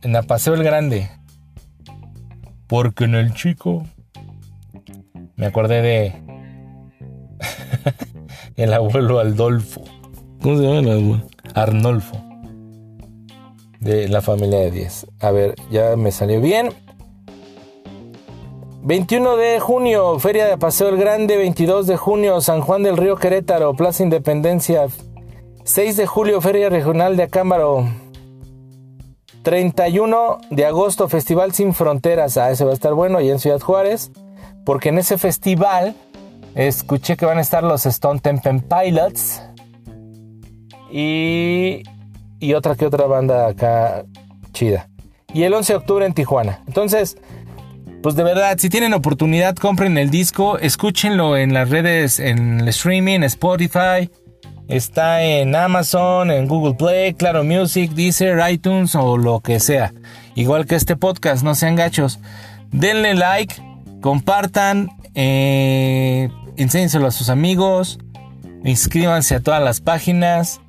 En 0.00 0.16
Apaseo 0.16 0.54
el 0.54 0.64
Grande. 0.64 1.10
Porque 2.66 3.04
en 3.04 3.14
el 3.14 3.34
chico. 3.34 3.86
Me 5.42 5.48
acordé 5.48 5.82
de. 5.82 6.12
el 8.56 8.72
abuelo 8.72 9.18
Aldolfo. 9.18 9.82
¿Cómo 10.40 10.56
se 10.56 10.62
llama 10.62 10.78
el 10.78 10.88
abuelo? 10.88 11.22
Arnolfo. 11.52 12.16
De 13.80 14.06
la 14.06 14.22
familia 14.22 14.60
de 14.60 14.70
10. 14.70 15.06
A 15.18 15.32
ver, 15.32 15.56
ya 15.68 15.96
me 15.96 16.12
salió 16.12 16.40
bien. 16.40 16.68
21 18.84 19.36
de 19.36 19.58
junio, 19.58 20.16
Feria 20.20 20.46
de 20.46 20.58
Paseo 20.58 20.90
el 20.90 20.96
Grande. 20.96 21.36
22 21.36 21.88
de 21.88 21.96
junio, 21.96 22.40
San 22.40 22.60
Juan 22.60 22.84
del 22.84 22.96
Río 22.96 23.16
Querétaro, 23.16 23.74
Plaza 23.74 24.04
Independencia. 24.04 24.86
6 25.64 25.96
de 25.96 26.06
julio, 26.06 26.40
Feria 26.40 26.70
Regional 26.70 27.16
de 27.16 27.24
Acámbaro. 27.24 27.88
31 29.42 30.38
de 30.50 30.66
agosto, 30.66 31.08
Festival 31.08 31.52
Sin 31.52 31.74
Fronteras. 31.74 32.36
Ah, 32.36 32.52
ese 32.52 32.64
va 32.64 32.70
a 32.70 32.74
estar 32.74 32.94
bueno, 32.94 33.18
ahí 33.18 33.28
en 33.28 33.40
Ciudad 33.40 33.58
Juárez. 33.58 34.12
Porque 34.64 34.90
en 34.90 34.98
ese 34.98 35.18
festival 35.18 35.94
escuché 36.54 37.16
que 37.16 37.26
van 37.26 37.38
a 37.38 37.40
estar 37.40 37.62
los 37.62 37.86
Stone 37.86 38.20
Temple 38.20 38.62
Pilots. 38.68 39.42
Y, 40.90 41.82
y 42.38 42.54
otra 42.54 42.74
que 42.74 42.86
otra 42.86 43.06
banda 43.06 43.48
acá 43.48 44.04
chida. 44.52 44.88
Y 45.32 45.44
el 45.44 45.54
11 45.54 45.72
de 45.72 45.76
octubre 45.78 46.04
en 46.04 46.12
Tijuana. 46.12 46.60
Entonces, 46.66 47.16
pues 48.02 48.16
de 48.16 48.24
verdad, 48.24 48.56
si 48.58 48.68
tienen 48.68 48.94
oportunidad, 48.94 49.54
compren 49.54 49.96
el 49.96 50.10
disco, 50.10 50.58
escúchenlo 50.58 51.36
en 51.36 51.54
las 51.54 51.70
redes, 51.70 52.18
en 52.18 52.60
el 52.60 52.68
streaming, 52.68 53.20
Spotify, 53.20 54.10
está 54.68 55.22
en 55.22 55.54
Amazon, 55.54 56.30
en 56.30 56.48
Google 56.48 56.74
Play, 56.74 57.14
Claro 57.14 57.44
Music, 57.44 57.92
Deezer, 57.92 58.40
iTunes 58.50 58.94
o 58.94 59.16
lo 59.16 59.40
que 59.40 59.60
sea. 59.60 59.94
Igual 60.34 60.66
que 60.66 60.74
este 60.74 60.96
podcast, 60.96 61.44
no 61.44 61.54
sean 61.54 61.76
gachos. 61.76 62.18
Denle 62.72 63.14
like, 63.14 63.54
compartan, 64.02 64.90
eh, 65.14 66.28
enséñenselo 66.58 67.06
a 67.06 67.10
sus 67.10 67.30
amigos, 67.30 67.98
inscríbanse 68.64 69.36
a 69.36 69.40
todas 69.40 69.62
las 69.62 69.80
páginas, 69.80 70.60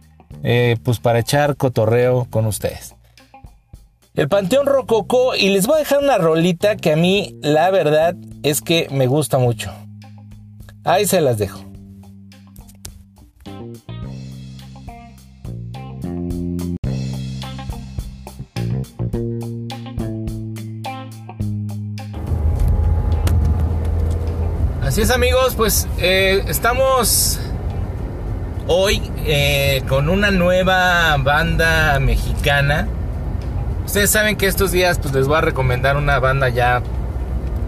eh, 0.43 0.77
pues 0.83 0.99
para 0.99 1.19
echar 1.19 1.57
cotorreo 1.57 2.27
con 2.29 2.45
ustedes. 2.45 2.95
El 4.15 4.29
Panteón 4.29 4.67
Rococó 4.67 5.35
y 5.35 5.49
les 5.49 5.67
voy 5.67 5.77
a 5.77 5.79
dejar 5.79 5.99
una 5.99 6.17
rolita 6.17 6.77
que 6.77 6.93
a 6.93 6.95
mí 6.95 7.35
la 7.41 7.71
verdad 7.71 8.15
es 8.43 8.61
que 8.61 8.87
me 8.91 9.07
gusta 9.07 9.39
mucho. 9.39 9.73
Ahí 10.83 11.05
se 11.05 11.19
las 11.19 11.37
dejo. 11.37 11.62
Amigos, 25.11 25.55
pues 25.55 25.85
eh, 25.97 26.45
estamos 26.47 27.37
hoy 28.67 29.01
eh, 29.25 29.83
con 29.89 30.07
una 30.07 30.31
nueva 30.31 31.17
banda 31.17 31.99
mexicana. 31.99 32.87
Ustedes 33.85 34.09
saben 34.09 34.37
que 34.37 34.47
estos 34.47 34.71
días 34.71 34.99
pues 34.99 35.13
les 35.13 35.27
voy 35.27 35.37
a 35.37 35.41
recomendar 35.41 35.97
una 35.97 36.19
banda 36.19 36.47
ya 36.47 36.81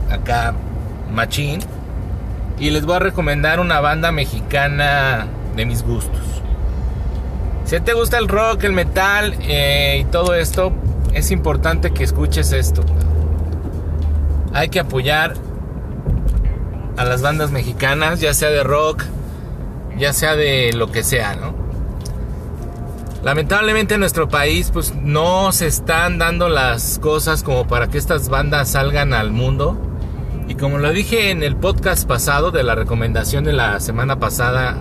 acá 0.09 0.53
machín. 1.11 1.59
Y 2.57 2.69
les 2.69 2.85
voy 2.85 2.95
a 2.95 2.99
recomendar 2.99 3.59
una 3.59 3.81
banda 3.81 4.13
mexicana 4.13 5.27
de 5.57 5.65
mis 5.65 5.83
gustos. 5.83 6.21
Si 7.65 7.77
te 7.81 7.93
gusta 7.93 8.17
el 8.17 8.29
rock, 8.29 8.63
el 8.63 8.71
metal 8.71 9.35
eh, 9.41 9.99
y 10.01 10.05
todo 10.05 10.35
esto, 10.35 10.71
es 11.13 11.31
importante 11.31 11.91
que 11.91 12.05
escuches 12.05 12.53
esto. 12.53 12.83
Hay 14.53 14.69
que 14.69 14.79
apoyar 14.79 15.33
a 16.97 17.05
las 17.05 17.21
bandas 17.21 17.51
mexicanas, 17.51 18.19
ya 18.19 18.33
sea 18.33 18.49
de 18.49 18.63
rock, 18.63 19.03
ya 19.97 20.13
sea 20.13 20.35
de 20.35 20.73
lo 20.73 20.91
que 20.91 21.03
sea, 21.03 21.35
¿no? 21.35 21.53
Lamentablemente 23.23 23.95
en 23.95 24.01
nuestro 24.01 24.29
país 24.29 24.69
pues 24.71 24.93
no 24.93 25.51
se 25.51 25.65
están 25.65 26.19
dando 26.19 26.47
las 26.47 26.99
cosas 26.99 27.41
como 27.41 27.67
para 27.67 27.87
que 27.87 27.97
estas 27.97 28.29
bandas 28.29 28.69
salgan 28.69 29.13
al 29.13 29.31
mundo. 29.31 29.77
Y 30.47 30.53
como 30.53 30.77
lo 30.77 30.91
dije 30.91 31.31
en 31.31 31.41
el 31.41 31.55
podcast 31.55 32.07
pasado 32.07 32.51
de 32.51 32.61
la 32.61 32.75
recomendación 32.75 33.43
de 33.43 33.53
la 33.53 33.79
semana 33.79 34.19
pasada 34.19 34.77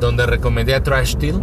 donde 0.00 0.26
recomendé 0.26 0.74
a 0.74 0.82
Trash 0.82 1.12
Steel, 1.12 1.40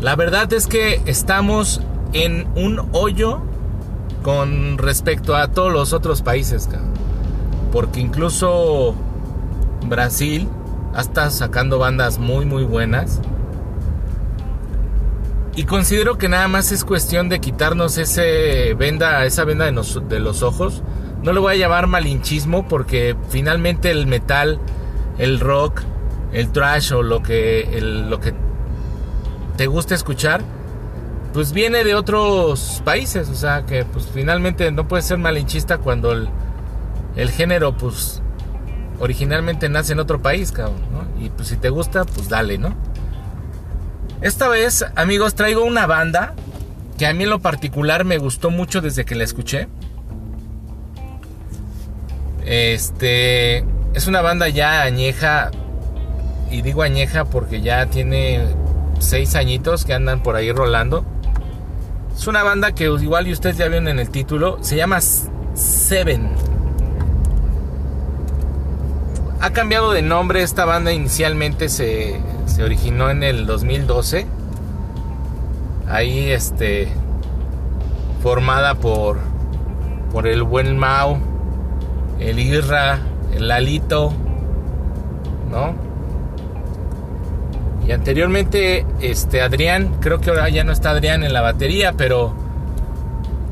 la 0.00 0.16
verdad 0.16 0.52
es 0.52 0.66
que 0.66 1.00
estamos 1.06 1.80
en 2.12 2.48
un 2.56 2.88
hoyo 2.90 3.42
con 4.24 4.76
respecto 4.78 5.36
a 5.36 5.48
todos 5.48 5.72
los 5.72 5.92
otros 5.92 6.22
países, 6.22 6.68
porque 7.72 8.00
incluso 8.00 8.94
Brasil 9.88 10.48
está 10.96 11.30
sacando 11.30 11.78
bandas 11.78 12.18
muy 12.18 12.44
muy 12.44 12.64
buenas. 12.64 13.20
Y 15.54 15.64
considero 15.64 16.16
que 16.16 16.28
nada 16.28 16.48
más 16.48 16.72
es 16.72 16.84
cuestión 16.84 17.28
de 17.28 17.40
quitarnos 17.40 17.98
ese 17.98 18.74
venda, 18.74 19.24
esa 19.26 19.44
venda 19.44 19.70
de, 19.70 19.82
de 20.08 20.20
los 20.20 20.42
ojos. 20.42 20.82
No 21.22 21.32
lo 21.32 21.42
voy 21.42 21.54
a 21.54 21.56
llamar 21.58 21.86
malinchismo 21.86 22.66
porque 22.68 23.16
finalmente 23.28 23.90
el 23.90 24.06
metal, 24.06 24.58
el 25.18 25.40
rock, 25.40 25.82
el 26.32 26.50
trash 26.52 26.92
o 26.94 27.02
lo 27.02 27.22
que, 27.22 27.68
lo 27.80 28.18
que 28.18 28.32
te 29.58 29.66
gusta 29.66 29.94
escuchar, 29.94 30.40
pues 31.34 31.52
viene 31.52 31.84
de 31.84 31.94
otros 31.94 32.80
países. 32.82 33.28
O 33.28 33.34
sea 33.34 33.66
que 33.66 33.84
pues 33.84 34.08
finalmente 34.12 34.70
no 34.72 34.88
puede 34.88 35.02
ser 35.02 35.18
malinchista 35.18 35.78
cuando 35.78 36.12
el, 36.12 36.30
el 37.16 37.30
género, 37.30 37.76
pues, 37.76 38.22
originalmente 38.98 39.68
nace 39.68 39.92
en 39.92 40.00
otro 40.00 40.22
país, 40.22 40.52
cabrón, 40.52 40.80
¿no? 40.92 41.24
Y 41.24 41.30
pues 41.30 41.48
si 41.48 41.56
te 41.56 41.68
gusta, 41.70 42.04
pues 42.04 42.28
dale, 42.28 42.58
¿no? 42.58 42.74
Esta 44.20 44.48
vez, 44.48 44.84
amigos, 44.94 45.34
traigo 45.34 45.64
una 45.64 45.86
banda 45.86 46.34
que 46.96 47.06
a 47.06 47.12
mí 47.12 47.24
en 47.24 47.30
lo 47.30 47.40
particular 47.40 48.04
me 48.04 48.18
gustó 48.18 48.50
mucho 48.50 48.80
desde 48.80 49.04
que 49.04 49.16
la 49.16 49.24
escuché. 49.24 49.66
Este 52.44 53.64
es 53.94 54.06
una 54.06 54.20
banda 54.20 54.48
ya 54.48 54.82
añeja 54.82 55.50
y 56.50 56.62
digo 56.62 56.82
añeja 56.82 57.24
porque 57.24 57.60
ya 57.60 57.86
tiene 57.86 58.46
seis 59.00 59.34
añitos 59.34 59.84
que 59.84 59.94
andan 59.94 60.22
por 60.22 60.36
ahí 60.36 60.52
rolando. 60.52 61.04
Es 62.14 62.26
una 62.26 62.42
banda 62.42 62.72
que 62.72 62.84
igual 62.84 63.26
y 63.26 63.32
ustedes 63.32 63.56
ya 63.56 63.66
vieron 63.68 63.88
en 63.88 63.98
el 63.98 64.10
título, 64.10 64.58
se 64.62 64.76
llama 64.76 65.00
Seven. 65.54 66.30
Ha 69.42 69.50
cambiado 69.50 69.90
de 69.90 70.02
nombre, 70.02 70.44
esta 70.44 70.64
banda 70.64 70.92
inicialmente 70.92 71.68
se, 71.68 72.20
originó 72.62 73.10
en 73.10 73.24
el 73.24 73.44
2012. 73.44 74.24
Ahí 75.88 76.30
este 76.30 76.86
formada 78.22 78.76
por 78.76 79.18
por 80.12 80.28
el 80.28 80.44
buen 80.44 80.78
Mao, 80.78 81.18
el 82.20 82.38
Irra, 82.38 83.00
el 83.34 83.48
Lalito, 83.48 84.12
¿no? 85.50 85.74
Y 87.84 87.90
anteriormente 87.90 88.86
este 89.00 89.42
Adrián, 89.42 89.96
creo 90.00 90.20
que 90.20 90.30
ahora 90.30 90.48
ya 90.50 90.62
no 90.62 90.70
está 90.70 90.90
Adrián 90.90 91.24
en 91.24 91.32
la 91.32 91.40
batería, 91.40 91.94
pero 91.94 92.32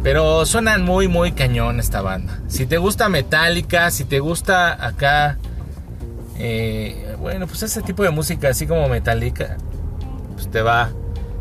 pero 0.04 0.46
suenan 0.46 0.84
muy 0.84 1.08
muy 1.08 1.32
cañón 1.32 1.80
esta 1.80 2.00
banda. 2.00 2.38
Si 2.46 2.64
te 2.66 2.78
gusta 2.78 3.08
Metallica, 3.08 3.90
si 3.90 4.04
te 4.04 4.20
gusta 4.20 4.86
acá 4.86 5.36
eh, 6.42 7.16
bueno, 7.18 7.46
pues 7.46 7.62
ese 7.62 7.82
tipo 7.82 8.02
de 8.02 8.08
música, 8.08 8.48
así 8.48 8.66
como 8.66 8.88
Metallica, 8.88 9.58
pues 10.32 10.50
te 10.50 10.62
va, 10.62 10.90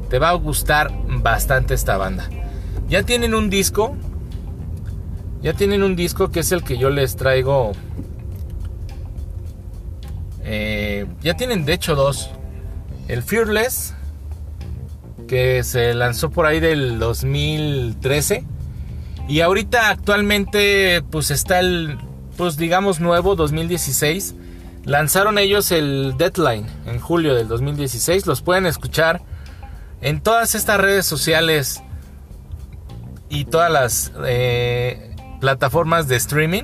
te 0.09 0.19
va 0.19 0.29
a 0.29 0.33
gustar 0.33 0.91
bastante 1.07 1.73
esta 1.73 1.95
banda. 1.95 2.29
Ya 2.89 3.03
tienen 3.03 3.33
un 3.33 3.49
disco, 3.49 3.95
ya 5.41 5.53
tienen 5.53 5.83
un 5.83 5.95
disco 5.95 6.31
que 6.31 6.41
es 6.41 6.51
el 6.51 6.65
que 6.65 6.77
yo 6.77 6.89
les 6.89 7.15
traigo. 7.15 7.71
Eh, 10.43 11.05
ya 11.21 11.33
tienen 11.35 11.63
de 11.63 11.73
hecho 11.73 11.95
dos. 11.95 12.31
El 13.07 13.23
Fearless, 13.23 13.93
que 15.29 15.63
se 15.63 15.93
lanzó 15.93 16.29
por 16.29 16.45
ahí 16.45 16.59
del 16.59 16.99
2013. 16.99 18.43
Y 19.29 19.39
ahorita 19.39 19.91
actualmente 19.91 21.03
pues 21.09 21.31
está 21.31 21.61
el, 21.61 21.97
pues 22.35 22.57
digamos 22.57 22.99
nuevo, 22.99 23.37
2016 23.37 24.35
Lanzaron 24.85 25.37
ellos 25.37 25.71
el 25.71 26.15
Deadline 26.17 26.65
en 26.85 26.99
julio 26.99 27.35
del 27.35 27.47
2016. 27.47 28.25
Los 28.25 28.41
pueden 28.41 28.65
escuchar 28.65 29.21
en 30.01 30.21
todas 30.21 30.55
estas 30.55 30.79
redes 30.79 31.05
sociales 31.05 31.83
y 33.29 33.45
todas 33.45 33.71
las 33.71 34.11
eh, 34.25 35.15
plataformas 35.39 36.07
de 36.07 36.15
streaming. 36.15 36.63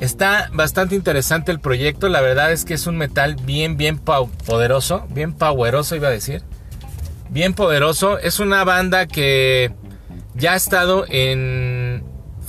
Está 0.00 0.48
bastante 0.52 0.94
interesante 0.94 1.52
el 1.52 1.60
proyecto. 1.60 2.08
La 2.08 2.20
verdad 2.22 2.52
es 2.52 2.64
que 2.64 2.74
es 2.74 2.86
un 2.86 2.96
metal 2.96 3.36
bien, 3.36 3.76
bien 3.76 3.98
poderoso. 3.98 5.06
Bien 5.10 5.34
poweroso, 5.34 5.94
iba 5.94 6.08
a 6.08 6.12
decir. 6.12 6.42
Bien 7.28 7.52
poderoso. 7.52 8.18
Es 8.18 8.40
una 8.40 8.64
banda 8.64 9.06
que 9.06 9.72
ya 10.34 10.52
ha 10.52 10.56
estado 10.56 11.04
en 11.08 11.79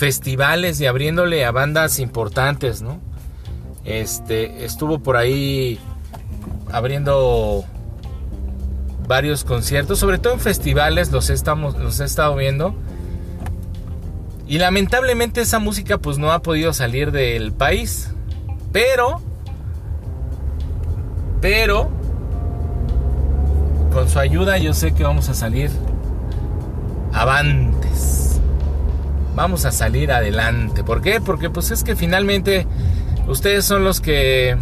festivales 0.01 0.81
y 0.81 0.87
abriéndole 0.87 1.45
a 1.45 1.51
bandas 1.51 1.99
importantes, 1.99 2.81
¿no? 2.81 2.99
Este, 3.85 4.65
estuvo 4.65 4.97
por 4.97 5.15
ahí 5.15 5.79
abriendo 6.71 7.63
varios 9.07 9.43
conciertos, 9.43 9.99
sobre 9.99 10.17
todo 10.17 10.33
en 10.33 10.39
festivales 10.39 11.11
los 11.11 11.29
estamos 11.29 11.77
los 11.77 11.99
he 11.99 12.05
estado 12.05 12.35
viendo. 12.35 12.73
Y 14.47 14.57
lamentablemente 14.57 15.41
esa 15.41 15.59
música 15.59 15.99
pues 15.99 16.17
no 16.17 16.31
ha 16.31 16.41
podido 16.41 16.73
salir 16.73 17.11
del 17.11 17.51
país, 17.51 18.09
pero 18.71 19.21
pero 21.41 21.91
con 23.93 24.09
su 24.09 24.17
ayuda 24.17 24.57
yo 24.57 24.73
sé 24.73 24.95
que 24.95 25.03
vamos 25.03 25.29
a 25.29 25.35
salir 25.35 25.69
avantes 27.13 28.20
vamos 29.35 29.65
a 29.65 29.71
salir 29.71 30.11
adelante. 30.11 30.83
¿Por 30.83 31.01
qué? 31.01 31.21
Porque 31.21 31.49
pues 31.49 31.71
es 31.71 31.83
que 31.83 31.95
finalmente 31.95 32.67
ustedes 33.27 33.65
son 33.65 33.83
los 33.83 34.01
que 34.01 34.57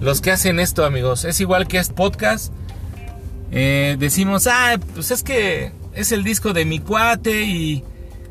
los 0.00 0.20
que 0.20 0.30
hacen 0.30 0.60
esto, 0.60 0.84
amigos. 0.84 1.24
Es 1.24 1.40
igual 1.40 1.68
que 1.68 1.78
es 1.78 1.90
podcast. 1.90 2.52
Eh, 3.52 3.96
decimos, 3.98 4.46
ah, 4.46 4.78
pues 4.94 5.10
es 5.10 5.22
que 5.22 5.72
es 5.94 6.12
el 6.12 6.24
disco 6.24 6.52
de 6.52 6.64
mi 6.64 6.78
cuate 6.78 7.42
y 7.42 7.84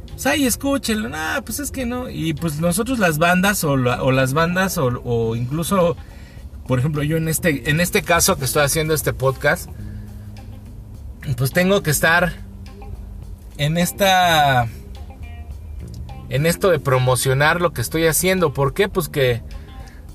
pues 0.10 0.26
ay, 0.26 0.46
escúchenlo. 0.46 1.10
Ah, 1.14 1.42
pues 1.46 1.60
es 1.60 1.72
que 1.72 1.86
no. 1.86 2.10
Y 2.10 2.34
pues 2.34 2.60
nosotros 2.60 3.00
las 3.00 3.18
bandas 3.18 3.64
o, 3.64 3.78
las 3.78 4.34
bandas 4.34 4.78
o, 4.78 4.88
o, 5.04 5.36
incluso, 5.36 5.96
por 6.68 6.80
ejemplo, 6.80 7.04
yo 7.04 7.18
en 7.18 7.28
este, 7.28 7.70
en 7.70 7.80
este 7.80 8.02
caso 8.02 8.38
que 8.38 8.46
estoy 8.46 8.64
haciendo 8.64 8.94
este 8.94 9.14
podcast, 9.14 9.70
pues 11.38 11.52
tengo 11.52 11.84
que 11.84 11.92
estar 11.92 12.49
en 13.60 13.78
esta 13.78 14.68
en 16.30 16.46
esto 16.46 16.72
de 16.72 16.80
promocionar 16.80 17.62
lo 17.62 17.74
que 17.74 17.82
estoy 17.82 18.08
haciendo. 18.08 18.54
¿Por 18.54 18.74
qué? 18.74 18.90
Pues 18.90 19.10
que 19.10 19.44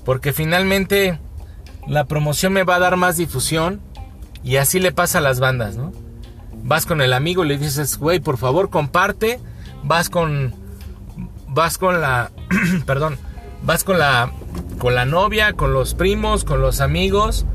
porque 0.03 0.33
finalmente 0.33 1.19
la 1.87 2.05
promoción 2.05 2.51
me 2.51 2.63
va 2.63 2.75
a 2.75 2.79
dar 2.79 2.97
más 2.97 3.15
difusión 3.15 3.79
y 4.43 4.57
así 4.57 4.79
le 4.79 4.91
pasa 4.91 5.19
a 5.19 5.21
las 5.21 5.39
bandas, 5.39 5.77
¿no? 5.77 5.93
Vas 6.63 6.85
con 6.85 7.01
el 7.01 7.13
amigo 7.13 7.45
y 7.45 7.47
le 7.47 7.57
dices, 7.57 7.97
güey, 7.97 8.19
por 8.19 8.37
favor 8.37 8.69
comparte. 8.69 9.39
Vas 9.83 10.09
con, 10.09 10.53
vas 11.47 11.77
con 11.77 12.01
la, 12.01 12.31
perdón, 12.85 13.17
vas 13.61 13.83
con 13.83 13.99
la, 13.99 14.31
con 14.79 14.95
la 14.95 15.05
novia, 15.05 15.53
con 15.53 15.73
los 15.73 15.93
primos, 15.93 16.43
con 16.43 16.61
los 16.61 16.81
amigos 16.81 17.45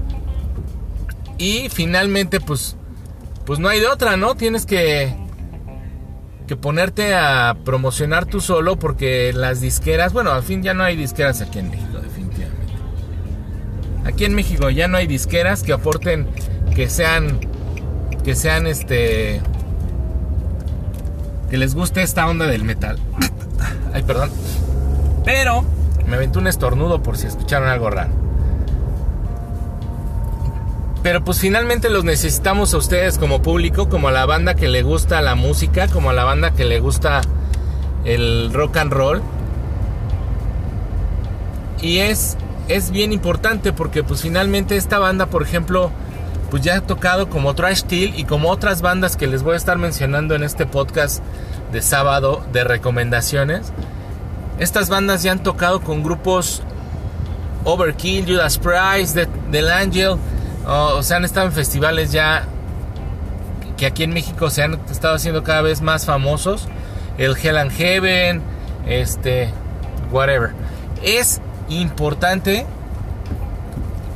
y 1.40 1.70
finalmente, 1.70 2.38
pues, 2.38 2.76
pues 3.46 3.58
no 3.58 3.68
hay 3.68 3.80
de 3.80 3.86
otra, 3.86 4.18
¿no? 4.18 4.34
Tienes 4.34 4.66
que, 4.66 5.16
que 6.50 6.56
ponerte 6.56 7.14
a 7.14 7.58
promocionar 7.64 8.26
tú 8.26 8.40
solo 8.40 8.74
porque 8.74 9.32
las 9.32 9.60
disqueras, 9.60 10.12
bueno, 10.12 10.32
al 10.32 10.42
fin 10.42 10.64
ya 10.64 10.74
no 10.74 10.82
hay 10.82 10.96
disqueras 10.96 11.40
aquí 11.40 11.60
en 11.60 11.70
México, 11.70 11.98
definitivamente. 12.02 12.72
Aquí 14.04 14.24
en 14.24 14.34
México 14.34 14.68
ya 14.68 14.88
no 14.88 14.96
hay 14.96 15.06
disqueras 15.06 15.62
que 15.62 15.72
aporten, 15.72 16.26
que 16.74 16.90
sean, 16.90 17.38
que 18.24 18.34
sean 18.34 18.66
este, 18.66 19.40
que 21.50 21.56
les 21.56 21.76
guste 21.76 22.02
esta 22.02 22.26
onda 22.26 22.48
del 22.48 22.64
metal. 22.64 22.98
Ay, 23.94 24.02
perdón. 24.02 24.32
Pero 25.24 25.64
me 26.08 26.16
aventó 26.16 26.40
un 26.40 26.48
estornudo 26.48 27.00
por 27.00 27.16
si 27.16 27.28
escucharon 27.28 27.68
algo 27.68 27.90
raro. 27.90 28.10
Pero 31.02 31.24
pues 31.24 31.38
finalmente 31.38 31.88
los 31.88 32.04
necesitamos 32.04 32.74
a 32.74 32.76
ustedes 32.76 33.16
como 33.16 33.40
público, 33.40 33.88
como 33.88 34.08
a 34.08 34.12
la 34.12 34.26
banda 34.26 34.54
que 34.54 34.68
le 34.68 34.82
gusta 34.82 35.22
la 35.22 35.34
música, 35.34 35.88
como 35.88 36.10
a 36.10 36.12
la 36.12 36.24
banda 36.24 36.50
que 36.50 36.64
le 36.64 36.78
gusta 36.80 37.22
el 38.04 38.52
rock 38.52 38.76
and 38.76 38.92
roll. 38.92 39.22
Y 41.80 41.98
es, 41.98 42.36
es 42.68 42.90
bien 42.90 43.12
importante 43.12 43.72
porque 43.72 44.04
pues 44.04 44.20
finalmente 44.20 44.76
esta 44.76 44.98
banda, 44.98 45.26
por 45.26 45.42
ejemplo, 45.42 45.90
pues 46.50 46.62
ya 46.62 46.76
ha 46.76 46.80
tocado 46.82 47.30
como 47.30 47.54
Trash 47.54 47.78
Steel 47.78 48.18
y 48.18 48.24
como 48.24 48.50
otras 48.50 48.82
bandas 48.82 49.16
que 49.16 49.26
les 49.26 49.42
voy 49.42 49.54
a 49.54 49.56
estar 49.56 49.78
mencionando 49.78 50.34
en 50.34 50.42
este 50.42 50.66
podcast 50.66 51.22
de 51.72 51.80
sábado 51.80 52.44
de 52.52 52.64
recomendaciones. 52.64 53.72
Estas 54.58 54.90
bandas 54.90 55.22
ya 55.22 55.32
han 55.32 55.42
tocado 55.42 55.80
con 55.80 56.02
grupos 56.02 56.62
Overkill, 57.64 58.26
Judas 58.26 58.58
Price, 58.58 59.26
Del 59.50 59.70
Angel 59.70 60.18
o 60.66 61.02
sea, 61.02 61.16
han 61.16 61.24
estado 61.24 61.46
en 61.46 61.52
festivales 61.52 62.12
ya 62.12 62.44
que 63.76 63.86
aquí 63.86 64.02
en 64.02 64.12
México 64.12 64.50
se 64.50 64.62
han 64.62 64.74
estado 64.90 65.14
haciendo 65.14 65.42
cada 65.42 65.62
vez 65.62 65.80
más 65.80 66.04
famosos. 66.04 66.68
El 67.16 67.36
Hell 67.36 67.56
and 67.56 67.70
Heaven, 67.72 68.42
este, 68.86 69.50
whatever. 70.10 70.50
Es 71.02 71.40
importante 71.68 72.66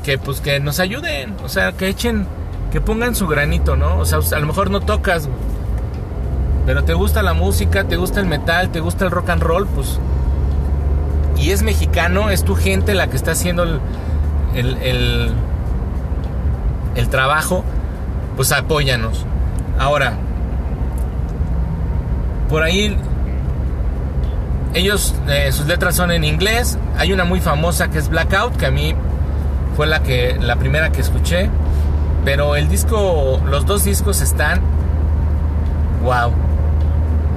que 0.04 0.18
pues 0.18 0.40
que 0.40 0.60
nos 0.60 0.80
ayuden, 0.80 1.34
o 1.42 1.48
sea, 1.48 1.72
que 1.72 1.88
echen, 1.88 2.26
que 2.72 2.82
pongan 2.82 3.14
su 3.14 3.26
granito, 3.26 3.74
¿no? 3.74 3.98
O 3.98 4.04
sea, 4.04 4.18
a 4.18 4.38
lo 4.38 4.46
mejor 4.46 4.70
no 4.70 4.80
tocas, 4.80 5.30
pero 6.66 6.84
te 6.84 6.92
gusta 6.92 7.22
la 7.22 7.32
música, 7.32 7.84
te 7.84 7.96
gusta 7.96 8.20
el 8.20 8.26
metal, 8.26 8.70
te 8.70 8.80
gusta 8.80 9.06
el 9.06 9.10
rock 9.10 9.30
and 9.30 9.42
roll, 9.42 9.66
pues 9.66 9.98
y 11.38 11.50
es 11.50 11.62
mexicano, 11.62 12.30
es 12.30 12.44
tu 12.44 12.54
gente 12.54 12.94
la 12.94 13.08
que 13.08 13.16
está 13.16 13.32
haciendo 13.32 13.62
el 13.62 13.80
el 14.54 15.32
trabajo, 17.02 17.64
pues 18.36 18.52
apóyanos. 18.52 19.26
Ahora, 19.78 20.14
por 22.48 22.62
ahí 22.62 22.96
ellos, 24.74 25.14
eh, 25.28 25.50
sus 25.52 25.66
letras 25.66 25.94
son 25.94 26.10
en 26.10 26.24
inglés. 26.24 26.78
Hay 26.98 27.12
una 27.12 27.24
muy 27.24 27.40
famosa 27.40 27.88
que 27.88 27.98
es 27.98 28.08
Blackout, 28.08 28.56
que 28.56 28.66
a 28.66 28.70
mí 28.70 28.94
fue 29.76 29.86
la 29.86 30.02
que 30.02 30.36
la 30.40 30.56
primera 30.56 30.90
que 30.90 31.00
escuché. 31.00 31.48
Pero 32.24 32.56
el 32.56 32.68
disco, 32.68 33.40
los 33.46 33.66
dos 33.66 33.84
discos 33.84 34.20
están, 34.20 34.60
wow, 36.02 36.32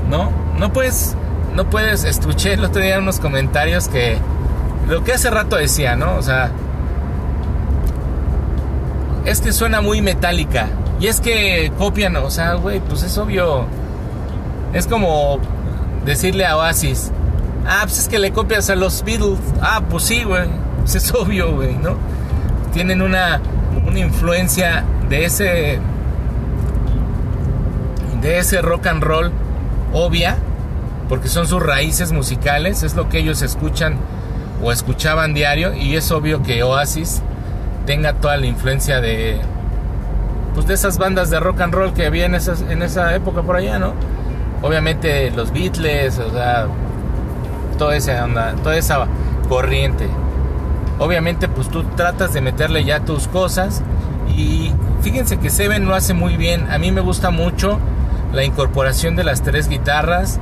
no, 0.10 0.32
no 0.58 0.74
puedes, 0.74 1.16
no 1.56 1.70
puedes. 1.70 2.04
Escuché 2.06 2.54
el 2.54 2.64
otro 2.64 2.82
día 2.82 2.98
unos 2.98 3.20
comentarios 3.20 3.88
que 3.88 4.18
lo 4.88 5.04
que 5.04 5.14
hace 5.14 5.30
rato 5.30 5.58
decía, 5.58 5.96
¿no? 5.96 6.16
O 6.16 6.22
sea, 6.22 6.52
es 9.28 9.42
que 9.42 9.52
suena 9.52 9.82
muy 9.82 10.02
metálica. 10.02 10.70
Y 11.02 11.08
es 11.08 11.20
que 11.20 11.72
copian, 11.78 12.16
o 12.16 12.32
sea, 12.32 12.54
güey, 12.54 12.80
pues 12.80 13.04
es 13.04 13.18
obvio. 13.18 13.66
Es 14.74 14.88
como 14.88 15.40
decirle 16.06 16.46
a 16.46 16.56
Oasis, 16.56 17.12
ah, 17.68 17.82
pues 17.84 18.00
es 18.00 18.08
que 18.08 18.20
le 18.20 18.32
copias 18.32 18.70
a 18.70 18.76
los 18.76 19.04
Beatles. 19.04 19.38
Ah, 19.62 19.82
pues 19.90 20.04
sí, 20.04 20.24
güey, 20.24 20.48
pues 20.80 20.96
es 20.96 21.14
obvio, 21.14 21.54
güey, 21.54 21.76
¿no? 21.76 21.98
Tienen 22.72 23.02
una, 23.02 23.42
una 23.86 24.00
influencia 24.00 24.86
de 25.10 25.26
ese, 25.26 25.80
de 28.22 28.40
ese 28.40 28.62
rock 28.62 28.88
and 28.88 29.04
roll 29.04 29.32
obvia, 29.92 30.38
porque 31.10 31.28
son 31.28 31.48
sus 31.48 31.62
raíces 31.62 32.14
musicales, 32.14 32.82
es 32.84 32.96
lo 32.96 33.10
que 33.10 33.20
ellos 33.20 33.42
escuchan 33.42 33.98
o 34.64 34.72
escuchaban 34.72 35.34
diario, 35.34 35.74
y 35.76 35.98
es 35.98 36.12
obvio 36.12 36.44
que 36.44 36.64
Oasis 36.64 37.22
tenga 37.88 38.14
toda 38.14 38.38
la 38.38 38.46
influencia 38.46 39.02
de 39.02 39.40
pues 40.54 40.68
de 40.68 40.74
esas 40.74 40.98
bandas 40.98 41.30
de 41.30 41.40
rock 41.40 41.62
and 41.62 41.74
roll 41.74 41.94
que 41.94 42.06
había 42.06 42.26
en, 42.26 42.36
esas, 42.36 42.62
en 42.62 42.82
esa 42.82 43.16
época 43.16 43.42
por 43.44 43.56
allá, 43.56 43.80
¿no? 43.80 43.94
Obviamente 44.62 45.32
los 45.32 45.52
Beatles, 45.52 46.20
o 46.20 46.32
sea, 46.32 46.68
toda 47.78 47.96
esa 47.96 48.24
onda, 48.26 48.54
toda 48.64 48.76
esa 48.76 49.08
corriente. 49.48 50.08
Obviamente 51.00 51.48
pues 51.48 51.70
tú 51.70 51.84
tratas 51.96 52.34
de 52.34 52.42
meterle 52.42 52.84
ya 52.84 53.00
tus 53.00 53.28
cosas 53.28 53.84
y 54.36 54.74
fíjense 55.02 55.38
que 55.38 55.50
Seven 55.50 55.86
lo 55.86 55.96
hace 55.96 56.14
muy 56.14 56.38
bien. 56.38 56.70
A 56.70 56.78
mí 56.80 56.92
me 56.92 57.02
gusta 57.02 57.30
mucho 57.30 57.80
la 58.34 58.44
incorporación 58.44 59.16
de 59.16 59.24
las 59.24 59.44
tres 59.44 59.70
guitarras. 59.70 60.40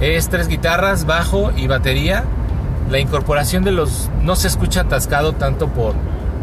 Es 0.00 0.28
tres 0.28 0.48
guitarras, 0.48 1.06
bajo 1.06 1.52
y 1.56 1.68
batería. 1.68 2.24
La 2.90 2.98
incorporación 2.98 3.64
de 3.64 3.70
los 3.70 4.10
no 4.22 4.36
se 4.36 4.48
escucha 4.48 4.82
atascado 4.82 5.32
tanto 5.32 5.68
por 5.68 5.94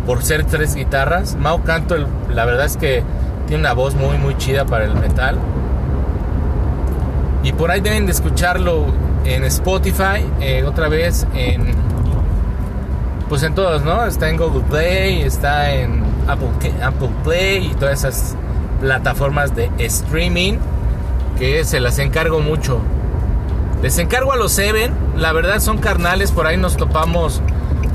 por 0.05 0.23
ser 0.23 0.45
tres 0.45 0.75
guitarras. 0.75 1.35
Mau 1.35 1.63
Canto, 1.63 1.95
la 2.29 2.45
verdad 2.45 2.65
es 2.65 2.77
que 2.77 3.03
tiene 3.47 3.62
una 3.62 3.73
voz 3.73 3.95
muy, 3.95 4.17
muy 4.17 4.38
chida 4.38 4.65
para 4.65 4.85
el 4.85 4.95
metal. 4.95 5.38
Y 7.43 7.53
por 7.53 7.71
ahí 7.71 7.81
deben 7.81 8.05
de 8.05 8.12
escucharlo 8.12 8.85
en 9.25 9.43
Spotify, 9.45 10.25
eh, 10.41 10.63
otra 10.63 10.89
vez 10.89 11.25
en. 11.33 11.73
Pues 13.27 13.43
en 13.43 13.53
todos, 13.53 13.83
¿no? 13.83 14.05
Está 14.05 14.29
en 14.29 14.38
Google 14.38 14.63
Play, 14.69 15.21
está 15.21 15.71
en 15.73 16.03
Apple, 16.27 16.49
Apple 16.81 17.12
Play 17.23 17.67
y 17.71 17.75
todas 17.75 17.99
esas 17.99 18.35
plataformas 18.81 19.55
de 19.55 19.69
streaming 19.77 20.57
que 21.38 21.63
se 21.63 21.79
las 21.79 21.99
encargo 21.99 22.39
mucho. 22.39 22.79
Les 23.81 23.97
encargo 23.99 24.33
a 24.33 24.35
los 24.35 24.51
Seven, 24.51 24.93
la 25.15 25.31
verdad 25.31 25.59
son 25.59 25.77
carnales, 25.77 26.31
por 26.31 26.47
ahí 26.47 26.57
nos 26.57 26.75
topamos 26.75 27.41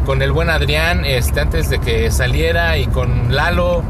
con 0.04 0.20
el 0.22 0.32
buen 0.32 0.50
Adrián 0.50 1.04
este, 1.04 1.40
antes 1.40 1.70
de 1.70 1.78
que 1.78 2.10
saliera 2.10 2.76
y 2.76 2.86
con 2.86 3.34
Lalo 3.34 3.82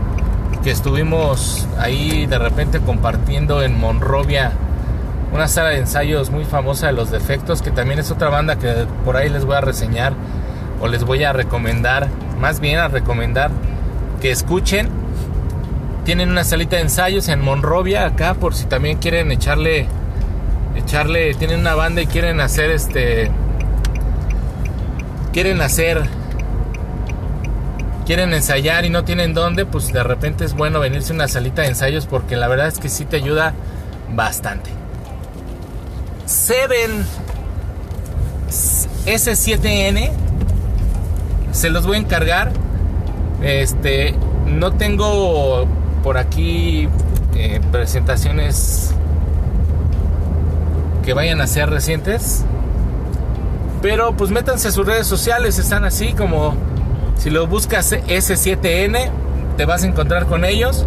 que 0.62 0.70
estuvimos 0.70 1.66
ahí 1.78 2.26
de 2.26 2.38
repente 2.38 2.80
compartiendo 2.80 3.62
en 3.62 3.78
Monrovia 3.78 4.52
una 5.32 5.48
sala 5.48 5.70
de 5.70 5.78
ensayos 5.78 6.30
muy 6.30 6.44
famosa 6.44 6.86
de 6.86 6.92
los 6.92 7.10
defectos 7.10 7.62
que 7.62 7.70
también 7.70 7.98
es 7.98 8.10
otra 8.10 8.28
banda 8.28 8.58
que 8.58 8.86
por 9.04 9.16
ahí 9.16 9.28
les 9.28 9.44
voy 9.44 9.56
a 9.56 9.60
reseñar 9.60 10.14
o 10.80 10.86
les 10.86 11.04
voy 11.04 11.24
a 11.24 11.32
recomendar 11.32 12.08
más 12.40 12.60
bien 12.60 12.78
a 12.78 12.88
recomendar 12.88 13.50
que 14.20 14.30
escuchen. 14.30 14.88
Tienen 16.04 16.30
una 16.30 16.44
salita 16.44 16.76
de 16.76 16.82
ensayos 16.82 17.28
en 17.28 17.40
Monrovia 17.40 18.06
acá 18.06 18.34
por 18.34 18.54
si 18.54 18.66
también 18.66 18.98
quieren 18.98 19.32
echarle 19.32 19.88
echarle 20.76 21.34
tienen 21.34 21.60
una 21.60 21.74
banda 21.74 22.02
y 22.02 22.06
quieren 22.06 22.40
hacer 22.40 22.70
este 22.70 23.30
quieren 25.34 25.60
hacer, 25.60 26.00
quieren 28.06 28.32
ensayar 28.32 28.84
y 28.84 28.90
no 28.90 29.04
tienen 29.04 29.34
dónde, 29.34 29.66
pues 29.66 29.92
de 29.92 30.04
repente 30.04 30.44
es 30.44 30.54
bueno 30.54 30.78
venirse 30.78 31.12
a 31.12 31.16
una 31.16 31.26
salita 31.26 31.62
de 31.62 31.68
ensayos 31.68 32.06
porque 32.06 32.36
la 32.36 32.46
verdad 32.46 32.68
es 32.68 32.78
que 32.78 32.88
sí 32.88 33.04
te 33.04 33.16
ayuda 33.16 33.52
bastante. 34.14 34.70
Seven 36.24 37.04
S7N 39.06 40.12
se 41.50 41.70
los 41.70 41.84
voy 41.84 41.96
a 41.96 42.00
encargar. 42.00 42.52
Este, 43.42 44.14
no 44.46 44.74
tengo 44.74 45.66
por 46.04 46.16
aquí 46.16 46.88
eh, 47.34 47.60
presentaciones 47.72 48.94
que 51.04 51.12
vayan 51.12 51.40
a 51.40 51.48
ser 51.48 51.70
recientes. 51.70 52.44
Pero 53.84 54.16
pues 54.16 54.30
métanse 54.30 54.68
a 54.68 54.70
sus 54.70 54.86
redes 54.86 55.06
sociales, 55.06 55.58
están 55.58 55.84
así 55.84 56.14
como 56.14 56.54
si 57.18 57.28
lo 57.28 57.46
buscas 57.46 57.92
S7N, 57.92 59.10
te 59.58 59.66
vas 59.66 59.84
a 59.84 59.86
encontrar 59.86 60.24
con 60.24 60.46
ellos. 60.46 60.86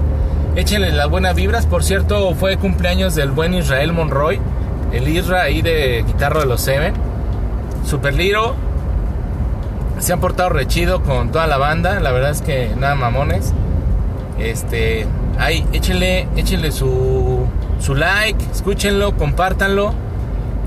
Échenle 0.55 0.91
las 0.91 1.07
buenas 1.07 1.35
vibras. 1.35 1.67
Por 1.67 1.83
cierto, 1.83 2.33
fue 2.33 2.57
cumpleaños 2.57 3.13
del 3.13 3.29
buen 3.29 3.53
Israel 3.53 3.93
Monroy, 3.93 4.39
el 4.93 5.07
Isra 5.09 5.43
ahí 5.43 5.61
de 5.61 6.03
guitarro 6.07 6.39
de 6.39 6.47
los 6.47 6.59
Seven. 6.59 6.95
Super 7.85 8.15
Liro. 8.15 8.55
Se 9.99 10.13
han 10.13 10.19
portado 10.19 10.49
rechido 10.49 11.03
con 11.03 11.31
toda 11.31 11.45
la 11.45 11.59
banda. 11.59 11.99
La 11.99 12.11
verdad 12.11 12.31
es 12.31 12.41
que 12.41 12.71
nada 12.75 12.95
mamones. 12.95 13.53
Este. 14.39 15.05
Ahí, 15.37 15.67
échenle, 15.71 16.27
échenle 16.35 16.71
su, 16.71 17.45
su 17.79 17.93
like, 17.93 18.43
escúchenlo, 18.51 19.15
compártanlo. 19.15 20.06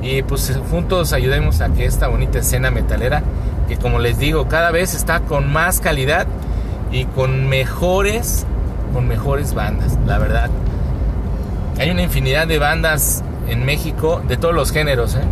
Y 0.03 0.23
pues 0.23 0.59
juntos 0.71 1.13
ayudemos 1.13 1.61
a 1.61 1.69
que 1.71 1.85
esta 1.85 2.09
bonita 2.09 2.39
escena 2.39 2.71
metalera, 2.71 3.23
que 3.69 3.77
como 3.77 3.99
les 3.99 4.19
digo, 4.19 4.49
cada 4.49 4.71
vez 4.71 4.95
está 4.95 5.21
con 5.21 5.53
más 5.53 5.81
calidad 5.81 6.27
y 6.91 7.05
con 7.05 7.49
mejores, 7.49 8.47
con 8.93 9.07
mejores 9.07 9.55
bandas, 9.55 9.99
la 10.07 10.19
verdad. 10.19 10.51
Hay 11.79 11.91
una 11.91 12.03
infinidad 12.03 12.47
de 12.47 12.59
bandas 12.59 13.23
en 13.49 13.65
México 13.65 14.23
de 14.27 14.37
todos 14.37 14.55
los 14.55 14.73
géneros, 14.73 15.15
¿eh? 15.15 15.25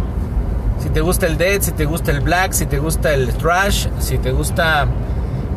Si 0.81 0.91
te 0.91 1.01
gusta 1.01 1.27
el 1.27 1.39
dead, 1.39 1.61
si 1.61 1.73
te 1.73 1.85
gusta 1.85 2.13
el 2.13 2.21
black, 2.21 2.53
si 2.53 2.67
te 2.67 2.79
gusta 2.79 3.13
el 3.13 3.33
thrash, 3.35 3.89
si 3.99 4.19
te 4.19 4.31
gusta 4.31 4.87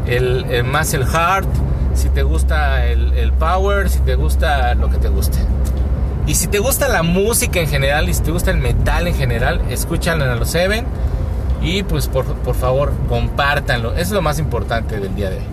el, 0.08 0.63
más 0.63 0.93
el 0.93 1.04
hard, 1.04 1.45
si 1.93 2.10
te 2.10 2.24
gusta 2.24 2.86
el, 2.88 3.13
el, 3.13 3.32
power, 3.34 3.89
si 3.89 4.00
te 4.00 4.15
gusta 4.15 4.74
lo 4.74 4.89
que 4.89 4.97
te 4.97 5.10
guste. 5.10 5.38
Y 6.27 6.36
si 6.36 6.47
te 6.47 6.60
gusta 6.60 6.88
la 6.88 7.03
música 7.03 7.60
en 7.60 7.67
general 7.67 8.07
y 8.10 8.13
si 8.13 8.21
te 8.21 8.31
gusta 8.31 8.51
el 8.51 8.57
metal 8.57 9.07
en 9.07 9.15
general, 9.15 9.62
escúchanlo 9.69 10.25
a 10.25 10.36
los 10.36 10.49
Seven 10.49 10.86
y 11.62 11.84
pues 11.84 12.07
por, 12.07 12.25
por 12.25 12.55
favor 12.55 12.93
compártanlo. 13.10 13.95
Es 13.95 14.12
lo 14.12 14.21
más 14.21 14.39
importante 14.39 14.99
del 14.99 15.15
día 15.15 15.29
de 15.29 15.38
hoy. 15.38 15.43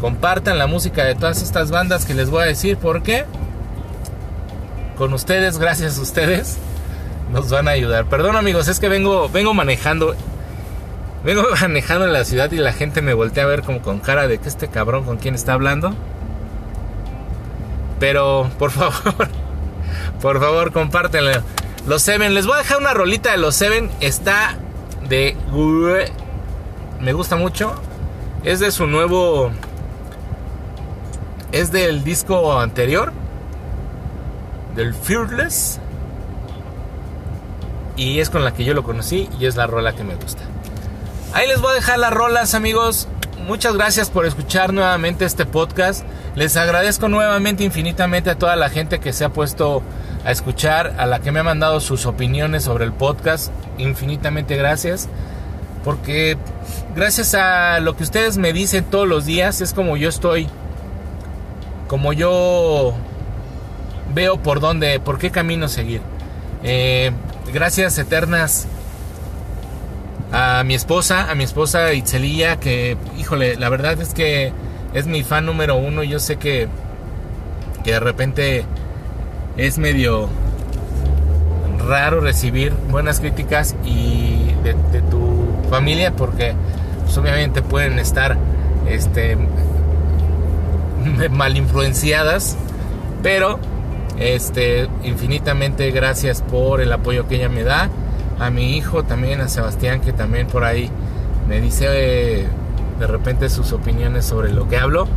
Compartan 0.00 0.58
la 0.58 0.66
música 0.66 1.04
de 1.04 1.14
todas 1.14 1.42
estas 1.42 1.70
bandas 1.70 2.04
que 2.04 2.14
les 2.14 2.30
voy 2.30 2.42
a 2.42 2.46
decir 2.46 2.76
porque 2.76 3.24
con 4.96 5.12
ustedes, 5.12 5.58
gracias 5.58 5.98
a 5.98 6.02
ustedes, 6.02 6.58
nos 7.32 7.50
van 7.50 7.68
a 7.68 7.72
ayudar. 7.72 8.06
Perdón 8.06 8.36
amigos, 8.36 8.68
es 8.68 8.80
que 8.80 8.88
vengo, 8.88 9.28
vengo 9.28 9.54
manejando. 9.54 10.14
Vengo 11.24 11.42
manejando 11.60 12.06
en 12.06 12.12
la 12.12 12.24
ciudad 12.24 12.50
y 12.52 12.56
la 12.56 12.72
gente 12.72 13.02
me 13.02 13.14
voltea 13.14 13.44
a 13.44 13.46
ver 13.46 13.62
como 13.62 13.82
con 13.82 13.98
cara 13.98 14.26
de 14.26 14.38
que 14.38 14.48
este 14.48 14.68
cabrón 14.68 15.04
con 15.04 15.18
quién 15.18 15.34
está 15.34 15.52
hablando. 15.52 15.94
Pero, 17.98 18.50
por 18.58 18.70
favor, 18.70 19.28
por 20.20 20.40
favor, 20.40 20.72
compártenlo. 20.72 21.42
Los 21.86 22.02
Seven, 22.02 22.34
les 22.34 22.46
voy 22.46 22.56
a 22.56 22.58
dejar 22.58 22.78
una 22.78 22.94
rolita 22.94 23.30
de 23.30 23.38
los 23.38 23.54
Seven. 23.54 23.90
Está 24.00 24.56
de... 25.08 25.36
Me 27.00 27.12
gusta 27.12 27.36
mucho. 27.36 27.74
Es 28.42 28.60
de 28.60 28.70
su 28.72 28.86
nuevo... 28.86 29.50
Es 31.52 31.72
del 31.72 32.04
disco 32.04 32.58
anterior. 32.58 33.12
Del 34.74 34.94
Fearless 34.94 35.80
y 37.96 38.20
es 38.20 38.30
con 38.30 38.44
la 38.44 38.52
que 38.52 38.64
yo 38.64 38.74
lo 38.74 38.82
conocí 38.82 39.28
y 39.40 39.46
es 39.46 39.56
la 39.56 39.66
rola 39.66 39.94
que 39.94 40.04
me 40.04 40.14
gusta. 40.14 40.42
Ahí 41.32 41.48
les 41.48 41.60
voy 41.60 41.72
a 41.72 41.74
dejar 41.74 41.98
las 41.98 42.12
rolas 42.12 42.54
amigos. 42.54 43.08
Muchas 43.46 43.76
gracias 43.76 44.10
por 44.10 44.26
escuchar 44.26 44.72
nuevamente 44.72 45.24
este 45.24 45.46
podcast. 45.46 46.04
Les 46.34 46.56
agradezco 46.56 47.08
nuevamente 47.08 47.62
infinitamente 47.62 48.28
a 48.28 48.34
toda 48.34 48.56
la 48.56 48.70
gente 48.70 48.98
que 48.98 49.12
se 49.12 49.24
ha 49.24 49.28
puesto 49.28 49.84
a 50.24 50.32
escuchar, 50.32 50.96
a 50.98 51.06
la 51.06 51.20
que 51.20 51.30
me 51.30 51.38
ha 51.38 51.44
mandado 51.44 51.78
sus 51.78 52.06
opiniones 52.06 52.64
sobre 52.64 52.84
el 52.84 52.92
podcast. 52.92 53.52
Infinitamente 53.78 54.56
gracias. 54.56 55.08
Porque 55.84 56.36
gracias 56.96 57.34
a 57.34 57.78
lo 57.78 57.96
que 57.96 58.02
ustedes 58.02 58.36
me 58.36 58.52
dicen 58.52 58.82
todos 58.82 59.06
los 59.06 59.26
días 59.26 59.60
es 59.60 59.72
como 59.72 59.96
yo 59.96 60.08
estoy, 60.08 60.48
como 61.86 62.12
yo 62.12 62.94
veo 64.12 64.42
por 64.42 64.58
dónde, 64.58 64.98
por 64.98 65.18
qué 65.18 65.30
camino 65.30 65.68
seguir. 65.68 66.00
Eh, 66.64 67.12
gracias 67.52 67.96
eternas 67.96 68.66
a 70.32 70.62
mi 70.64 70.74
esposa, 70.74 71.30
a 71.30 71.34
mi 71.34 71.44
esposa 71.44 71.92
Itzelía, 71.92 72.58
que, 72.58 72.96
híjole, 73.18 73.56
la 73.56 73.68
verdad 73.68 74.00
es 74.00 74.14
que 74.14 74.52
es 74.94 75.06
mi 75.06 75.22
fan 75.22 75.46
número 75.46 75.76
uno. 75.76 76.02
Yo 76.02 76.18
sé 76.18 76.36
que, 76.36 76.68
que 77.84 77.92
de 77.92 78.00
repente 78.00 78.64
es 79.56 79.78
medio 79.78 80.28
raro 81.86 82.20
recibir 82.20 82.72
buenas 82.90 83.20
críticas 83.20 83.76
y 83.84 84.52
de, 84.64 84.74
tu 85.10 85.46
familia 85.70 86.12
porque 86.12 86.54
pues, 87.04 87.16
obviamente 87.16 87.62
pueden 87.62 87.98
estar 87.98 88.36
este 88.88 89.36
mal 91.30 91.56
influenciadas 91.56 92.56
pero 93.22 93.58
este, 94.18 94.88
infinitamente 95.02 95.90
gracias 95.90 96.42
por 96.42 96.80
el 96.80 96.92
apoyo 96.92 97.26
que 97.28 97.36
ella 97.36 97.48
me 97.48 97.64
da. 97.64 97.90
A 98.38 98.50
mi 98.50 98.76
hijo 98.76 99.04
también, 99.04 99.40
a 99.40 99.48
Sebastián, 99.48 100.00
que 100.00 100.12
también 100.12 100.46
por 100.46 100.64
ahí 100.64 100.90
me 101.48 101.60
dice 101.60 101.86
eh, 101.88 102.46
de 102.98 103.06
repente 103.06 103.48
sus 103.48 103.72
opiniones 103.72 104.24
sobre 104.24 104.52
lo 104.52 104.68
que 104.68 104.78
hablo. 104.78 105.08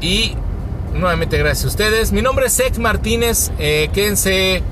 Y 0.00 0.36
nuevamente 0.94 1.38
gracias 1.38 1.64
a 1.64 1.68
ustedes. 1.68 2.12
Mi 2.12 2.22
nombre 2.22 2.46
es 2.46 2.52
Sek 2.52 2.78
Martínez. 2.78 3.50
Eh, 3.58 3.90
quédense 3.92 4.62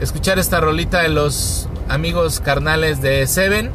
escuchar 0.00 0.38
esta 0.38 0.60
rolita 0.60 1.00
de 1.00 1.08
los 1.08 1.68
amigos 1.88 2.40
carnales 2.40 3.02
de 3.02 3.26
Seven. 3.26 3.70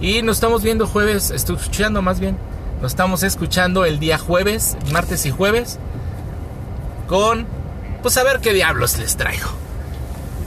Y 0.00 0.22
nos 0.22 0.36
estamos 0.36 0.62
viendo 0.62 0.86
jueves, 0.86 1.30
estoy 1.30 1.56
escuchando 1.56 2.02
más 2.02 2.20
bien. 2.20 2.36
Nos 2.82 2.92
estamos 2.92 3.22
escuchando 3.22 3.84
el 3.84 3.98
día 3.98 4.18
jueves, 4.18 4.76
martes 4.92 5.24
y 5.26 5.30
jueves 5.30 5.78
con, 7.08 7.46
pues 8.02 8.16
a 8.16 8.24
ver 8.24 8.40
qué 8.40 8.52
diablos 8.52 8.98
les 8.98 9.16
traigo. 9.16 9.63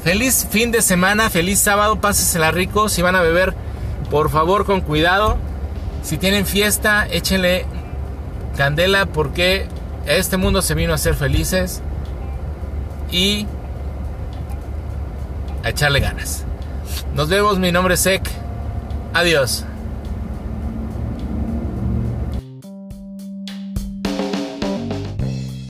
Feliz 0.07 0.47
fin 0.49 0.71
de 0.71 0.81
semana, 0.81 1.29
feliz 1.29 1.59
sábado, 1.59 1.99
pásesela 1.99 2.49
rico. 2.49 2.87
Si 2.87 3.01
van 3.01 3.17
a 3.17 3.21
beber, 3.21 3.53
por 4.09 4.29
favor, 4.29 4.65
con 4.65 4.79
cuidado. 4.79 5.35
Si 6.01 6.17
tienen 6.17 6.45
fiesta, 6.45 7.05
échenle 7.11 7.65
candela 8.55 9.05
porque 9.05 9.67
este 10.05 10.37
mundo 10.37 10.61
se 10.61 10.75
vino 10.75 10.93
a 10.93 10.97
ser 10.97 11.13
felices 11.13 11.81
y 13.11 13.47
a 15.65 15.71
echarle 15.71 15.99
ganas. 15.99 16.45
Nos 17.13 17.27
vemos, 17.27 17.59
mi 17.59 17.73
nombre 17.73 17.95
es 17.95 17.99
Sek. 17.99 18.31
Adiós. 19.13 19.65